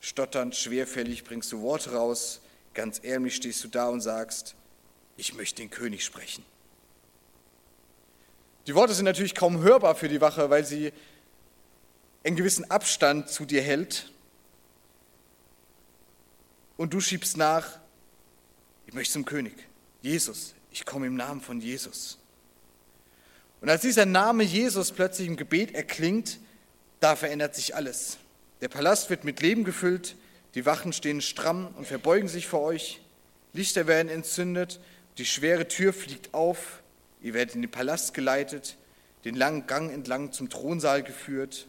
Stotternd, 0.00 0.54
schwerfällig 0.54 1.24
bringst 1.24 1.52
du 1.52 1.60
Worte 1.60 1.92
raus, 1.92 2.40
ganz 2.72 3.00
ärmlich 3.00 3.36
stehst 3.36 3.62
du 3.64 3.68
da 3.68 3.88
und 3.88 4.00
sagst, 4.00 4.54
ich 5.16 5.34
möchte 5.34 5.62
den 5.62 5.70
König 5.70 6.04
sprechen. 6.04 6.44
Die 8.66 8.74
Worte 8.74 8.94
sind 8.94 9.04
natürlich 9.04 9.34
kaum 9.34 9.62
hörbar 9.62 9.94
für 9.94 10.08
die 10.08 10.20
Wache, 10.20 10.48
weil 10.48 10.64
sie 10.64 10.92
einen 12.24 12.36
gewissen 12.36 12.70
Abstand 12.70 13.28
zu 13.28 13.44
dir 13.44 13.60
hält 13.60 14.10
und 16.76 16.94
du 16.94 17.00
schiebst 17.00 17.36
nach, 17.36 17.78
ich 18.86 18.94
möchte 18.94 19.12
zum 19.12 19.26
König, 19.26 19.54
Jesus, 20.00 20.54
ich 20.70 20.86
komme 20.86 21.06
im 21.06 21.16
Namen 21.16 21.40
von 21.40 21.60
Jesus. 21.60 22.18
Und 23.60 23.68
als 23.68 23.82
dieser 23.82 24.06
Name 24.06 24.44
Jesus 24.44 24.92
plötzlich 24.92 25.28
im 25.28 25.36
Gebet 25.36 25.74
erklingt, 25.74 26.38
da 27.00 27.16
verändert 27.16 27.54
sich 27.54 27.76
alles. 27.76 28.18
Der 28.60 28.68
Palast 28.68 29.10
wird 29.10 29.24
mit 29.24 29.40
Leben 29.42 29.64
gefüllt, 29.64 30.16
die 30.54 30.64
Wachen 30.64 30.92
stehen 30.92 31.20
stramm 31.20 31.68
und 31.76 31.86
verbeugen 31.86 32.28
sich 32.28 32.46
vor 32.46 32.62
euch, 32.62 33.02
Lichter 33.52 33.86
werden 33.86 34.08
entzündet, 34.08 34.80
die 35.18 35.26
schwere 35.26 35.68
Tür 35.68 35.92
fliegt 35.92 36.32
auf, 36.32 36.82
ihr 37.24 37.32
werdet 37.32 37.54
in 37.54 37.62
den 37.62 37.70
Palast 37.70 38.12
geleitet, 38.12 38.76
den 39.24 39.34
langen 39.34 39.66
Gang 39.66 39.90
entlang 39.90 40.30
zum 40.32 40.50
Thronsaal 40.50 41.02
geführt. 41.02 41.66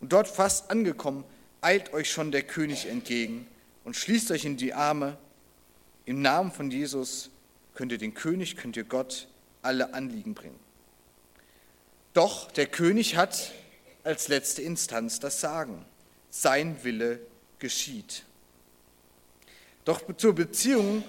Und 0.00 0.12
dort 0.12 0.28
fast 0.28 0.70
angekommen, 0.70 1.24
eilt 1.60 1.92
euch 1.92 2.10
schon 2.10 2.30
der 2.30 2.44
König 2.44 2.86
entgegen 2.86 3.48
und 3.82 3.96
schließt 3.96 4.30
euch 4.30 4.44
in 4.44 4.56
die 4.56 4.72
Arme. 4.74 5.18
Im 6.04 6.22
Namen 6.22 6.52
von 6.52 6.70
Jesus 6.70 7.30
könnt 7.74 7.90
ihr 7.90 7.98
den 7.98 8.14
König, 8.14 8.56
könnt 8.56 8.76
ihr 8.76 8.84
Gott 8.84 9.26
alle 9.62 9.94
Anliegen 9.94 10.34
bringen. 10.34 10.60
Doch 12.12 12.48
der 12.52 12.66
König 12.66 13.16
hat 13.16 13.50
als 14.04 14.28
letzte 14.28 14.62
Instanz 14.62 15.18
das 15.18 15.40
Sagen. 15.40 15.84
Sein 16.30 16.84
Wille 16.84 17.18
geschieht. 17.58 18.22
Doch 19.84 20.02
zur 20.16 20.36
Beziehung 20.36 21.02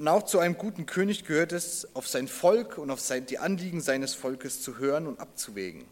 und 0.00 0.08
auch 0.08 0.22
zu 0.22 0.38
einem 0.38 0.56
guten 0.56 0.86
König 0.86 1.26
gehört 1.26 1.52
es, 1.52 1.94
auf 1.94 2.08
sein 2.08 2.26
Volk 2.26 2.78
und 2.78 2.90
auf 2.90 3.06
die 3.28 3.36
Anliegen 3.36 3.82
seines 3.82 4.14
Volkes 4.14 4.62
zu 4.62 4.78
hören 4.78 5.06
und 5.06 5.20
abzuwägen. 5.20 5.84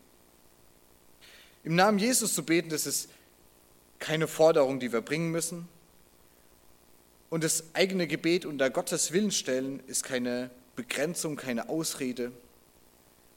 Im 1.63 1.75
Namen 1.75 1.99
Jesus 1.99 2.33
zu 2.33 2.43
beten, 2.43 2.71
das 2.71 2.87
ist 2.87 3.11
keine 3.99 4.27
Forderung, 4.27 4.81
die 4.81 4.95
wir 4.95 5.03
bringen 5.03 5.31
müssen. 5.31 5.69
Und 7.29 7.45
das 7.45 7.65
eigene 7.75 8.07
Gebet 8.07 8.47
unter 8.47 8.71
Gottes 8.71 9.13
Willen 9.13 9.31
stellen 9.31 9.83
ist 9.87 10.05
keine 10.05 10.49
Begrenzung, 10.75 11.37
keine 11.37 11.69
Ausrede. 11.69 12.33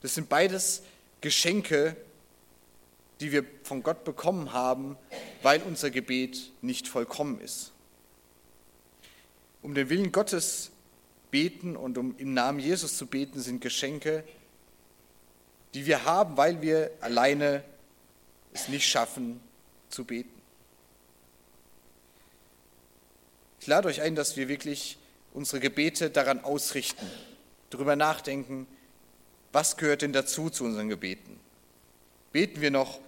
Das 0.01 0.15
sind 0.15 0.29
beides 0.29 0.83
Geschenke, 1.19 1.97
die 3.19 3.33
wir 3.33 3.43
von 3.63 3.83
Gott 3.83 4.05
bekommen 4.05 4.53
haben, 4.53 4.95
weil 5.41 5.61
unser 5.63 5.91
Gebet 5.91 6.53
nicht 6.61 6.87
vollkommen 6.87 7.41
ist. 7.41 7.73
Um 9.61 9.75
den 9.75 9.89
Willen 9.89 10.11
Gottes 10.11 10.71
beten 11.29 11.75
und 11.75 11.97
um 11.97 12.17
im 12.17 12.33
Namen 12.33 12.59
Jesus 12.59 12.97
zu 12.97 13.07
beten, 13.07 13.39
sind 13.39 13.61
Geschenke, 13.61 14.23
die 15.73 15.85
wir 15.85 16.05
haben, 16.05 16.37
weil 16.37 16.61
wir 16.61 16.91
alleine 16.99 17.63
es 18.53 18.67
nicht 18.67 18.87
schaffen 18.87 19.39
zu 19.89 20.03
beten. 20.03 20.41
Ich 23.59 23.67
lade 23.67 23.87
euch 23.87 24.01
ein, 24.01 24.15
dass 24.15 24.35
wir 24.37 24.47
wirklich 24.47 24.97
unsere 25.33 25.59
Gebete 25.59 26.09
daran 26.09 26.43
ausrichten, 26.43 27.09
darüber 27.69 27.95
nachdenken, 27.95 28.67
was 29.51 29.77
gehört 29.77 30.01
denn 30.01 30.13
dazu 30.13 30.49
zu 30.49 30.63
unseren 30.63 30.89
Gebeten? 30.89 31.39
Beten 32.31 32.61
wir 32.61 32.71
noch 32.71 32.99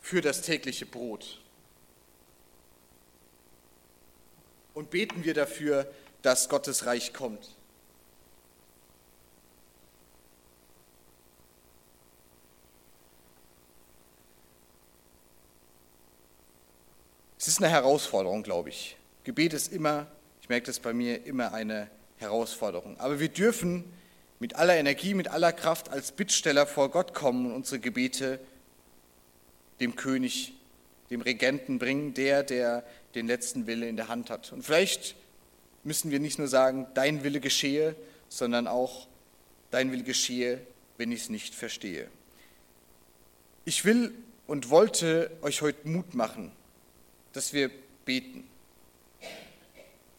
für 0.00 0.20
das 0.20 0.42
tägliche 0.42 0.86
Brot? 0.86 1.40
Und 4.74 4.90
beten 4.90 5.24
wir 5.24 5.34
dafür, 5.34 5.90
dass 6.22 6.48
Gottes 6.48 6.86
Reich 6.86 7.12
kommt? 7.12 7.48
Es 17.38 17.48
ist 17.48 17.58
eine 17.58 17.68
Herausforderung, 17.68 18.42
glaube 18.42 18.70
ich. 18.70 18.96
Gebet 19.22 19.52
ist 19.52 19.70
immer, 19.70 20.06
ich 20.40 20.48
merke 20.48 20.66
das 20.66 20.80
bei 20.80 20.94
mir, 20.94 21.26
immer 21.26 21.52
eine 21.52 21.90
Herausforderung. 22.16 22.98
Aber 22.98 23.20
wir 23.20 23.28
dürfen 23.28 23.84
mit 24.40 24.56
aller 24.56 24.76
Energie, 24.76 25.12
mit 25.12 25.28
aller 25.28 25.52
Kraft 25.52 25.90
als 25.90 26.12
Bittsteller 26.12 26.66
vor 26.66 26.90
Gott 26.90 27.12
kommen 27.12 27.46
und 27.46 27.52
unsere 27.52 27.80
Gebete 27.80 28.40
dem 29.78 29.94
König, 29.94 30.54
dem 31.10 31.20
Regenten 31.20 31.78
bringen, 31.78 32.14
der, 32.14 32.44
der 32.44 32.82
den 33.14 33.26
letzten 33.26 33.66
Wille 33.66 33.88
in 33.88 33.96
der 33.96 34.08
Hand 34.08 34.30
hat. 34.30 34.52
Und 34.52 34.62
vielleicht 34.62 35.14
müssen 35.84 36.10
wir 36.10 36.20
nicht 36.20 36.38
nur 36.38 36.48
sagen, 36.48 36.86
dein 36.94 37.22
Wille 37.24 37.40
geschehe, 37.40 37.94
sondern 38.28 38.66
auch, 38.66 39.06
dein 39.70 39.92
Wille 39.92 40.02
geschehe, 40.02 40.60
wenn 40.96 41.12
ich 41.12 41.22
es 41.22 41.28
nicht 41.28 41.54
verstehe. 41.54 42.08
Ich 43.64 43.84
will 43.84 44.12
und 44.46 44.70
wollte 44.70 45.30
euch 45.42 45.62
heute 45.62 45.88
Mut 45.88 46.14
machen, 46.14 46.52
dass 47.32 47.52
wir 47.52 47.70
beten. 48.04 48.46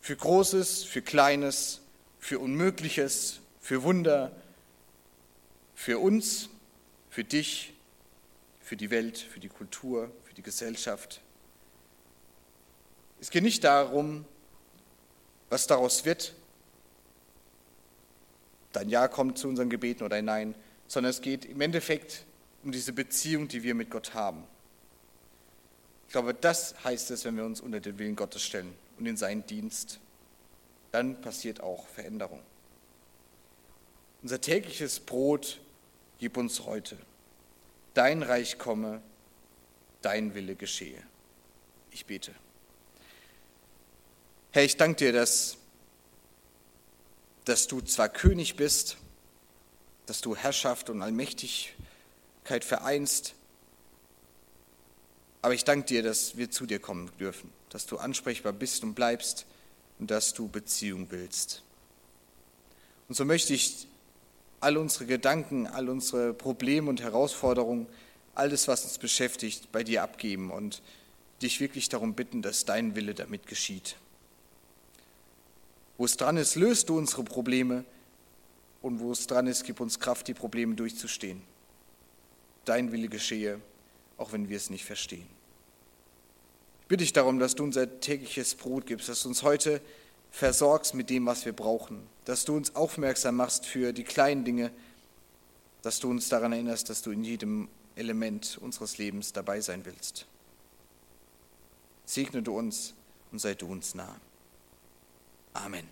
Für 0.01 0.15
Großes, 0.15 0.83
für 0.83 1.01
Kleines, 1.01 1.81
für 2.19 2.39
Unmögliches, 2.39 3.39
für 3.59 3.83
Wunder, 3.83 4.31
für 5.73 5.99
uns, 5.99 6.49
für 7.09 7.23
dich, 7.23 7.73
für 8.61 8.75
die 8.75 8.89
Welt, 8.89 9.17
für 9.17 9.39
die 9.39 9.47
Kultur, 9.47 10.11
für 10.23 10.33
die 10.33 10.41
Gesellschaft. 10.41 11.21
Es 13.25 13.31
geht 13.31 13.41
nicht 13.41 13.63
darum, 13.63 14.23
was 15.49 15.65
daraus 15.65 16.05
wird, 16.05 16.35
dein 18.71 18.87
Ja 18.87 19.07
kommt 19.07 19.39
zu 19.39 19.47
unseren 19.47 19.67
Gebeten 19.67 20.03
oder 20.03 20.17
ein 20.17 20.25
Nein, 20.25 20.55
sondern 20.85 21.09
es 21.09 21.21
geht 21.21 21.43
im 21.43 21.59
Endeffekt 21.59 22.23
um 22.63 22.71
diese 22.71 22.93
Beziehung, 22.93 23.47
die 23.47 23.63
wir 23.63 23.73
mit 23.73 23.89
Gott 23.89 24.13
haben. 24.13 24.43
Ich 26.05 26.11
glaube, 26.11 26.35
das 26.35 26.75
heißt 26.83 27.09
es, 27.09 27.25
wenn 27.25 27.35
wir 27.35 27.45
uns 27.45 27.61
unter 27.61 27.79
den 27.79 27.97
Willen 27.97 28.15
Gottes 28.15 28.43
stellen 28.43 28.71
und 28.99 29.07
in 29.07 29.17
seinen 29.17 29.43
Dienst. 29.47 29.99
Dann 30.91 31.19
passiert 31.19 31.61
auch 31.61 31.87
Veränderung. 31.87 32.43
Unser 34.21 34.39
tägliches 34.39 34.99
Brot 34.99 35.59
gib 36.19 36.37
uns 36.37 36.63
heute. 36.67 36.95
Dein 37.95 38.21
Reich 38.21 38.59
komme, 38.59 39.01
dein 40.03 40.35
Wille 40.35 40.53
geschehe. 40.55 41.01
Ich 41.89 42.05
bete. 42.05 42.31
Herr, 44.55 44.63
ich 44.63 44.77
danke 44.77 44.95
dir, 44.95 45.11
dass, 45.11 45.57
dass 47.43 47.67
du 47.67 47.81
zwar 47.81 48.07
König 48.07 48.55
bist, 48.55 48.95
dass 50.05 50.21
du 50.21 50.33
Herrschaft 50.33 50.89
und 50.89 51.01
Allmächtigkeit 51.01 52.63
vereinst, 52.63 53.33
aber 55.41 55.55
ich 55.55 55.65
danke 55.65 55.87
dir, 55.87 56.03
dass 56.03 56.37
wir 56.37 56.51
zu 56.51 56.65
dir 56.65 56.79
kommen 56.79 57.11
dürfen, 57.19 57.51
dass 57.67 57.85
du 57.85 57.97
ansprechbar 57.97 58.53
bist 58.53 58.83
und 58.83 58.93
bleibst 58.93 59.45
und 59.99 60.09
dass 60.09 60.33
du 60.33 60.47
Beziehung 60.47 61.07
willst. 61.09 61.61
Und 63.09 63.15
so 63.15 63.25
möchte 63.25 63.53
ich 63.53 63.89
all 64.61 64.77
unsere 64.77 65.05
Gedanken, 65.05 65.67
all 65.67 65.89
unsere 65.89 66.33
Probleme 66.33 66.89
und 66.89 67.01
Herausforderungen, 67.01 67.87
alles, 68.35 68.69
was 68.69 68.85
uns 68.85 68.99
beschäftigt, 68.99 69.73
bei 69.73 69.83
dir 69.83 70.01
abgeben 70.01 70.49
und 70.49 70.81
dich 71.41 71.59
wirklich 71.59 71.89
darum 71.89 72.13
bitten, 72.13 72.41
dass 72.41 72.63
dein 72.63 72.95
Wille 72.95 73.15
damit 73.15 73.47
geschieht. 73.47 73.97
Wo 75.97 76.05
es 76.05 76.17
dran 76.17 76.37
ist, 76.37 76.55
löst 76.55 76.89
du 76.89 76.97
unsere 76.97 77.23
Probleme 77.23 77.85
und 78.81 78.99
wo 78.99 79.11
es 79.11 79.27
dran 79.27 79.47
ist, 79.47 79.63
gib 79.63 79.79
uns 79.79 79.99
Kraft, 79.99 80.27
die 80.27 80.33
Probleme 80.33 80.75
durchzustehen. 80.75 81.41
Dein 82.65 82.91
Wille 82.91 83.07
geschehe, 83.07 83.61
auch 84.17 84.33
wenn 84.33 84.49
wir 84.49 84.57
es 84.57 84.69
nicht 84.69 84.85
verstehen. 84.85 85.27
Ich 86.81 86.87
bitte 86.87 87.03
dich 87.03 87.13
darum, 87.13 87.39
dass 87.39 87.55
du 87.55 87.63
unser 87.63 87.99
tägliches 87.99 88.55
Brot 88.55 88.85
gibst, 88.85 89.09
dass 89.09 89.23
du 89.23 89.29
uns 89.29 89.43
heute 89.43 89.81
versorgst 90.29 90.93
mit 90.93 91.09
dem, 91.09 91.25
was 91.25 91.45
wir 91.45 91.53
brauchen, 91.53 92.05
dass 92.25 92.45
du 92.45 92.55
uns 92.55 92.75
aufmerksam 92.75 93.37
machst 93.37 93.65
für 93.65 93.93
die 93.93 94.03
kleinen 94.03 94.43
Dinge, 94.43 94.71
dass 95.81 95.99
du 95.99 96.09
uns 96.09 96.29
daran 96.29 96.51
erinnerst, 96.51 96.89
dass 96.89 97.01
du 97.01 97.11
in 97.11 97.23
jedem 97.23 97.69
Element 97.95 98.59
unseres 98.61 98.97
Lebens 98.97 99.33
dabei 99.33 99.61
sein 99.61 99.85
willst. 99.85 100.27
Segne 102.05 102.43
du 102.43 102.57
uns 102.57 102.93
und 103.31 103.39
sei 103.39 103.55
du 103.55 103.67
uns 103.67 103.95
nah. 103.95 104.15
Amen. 105.55 105.87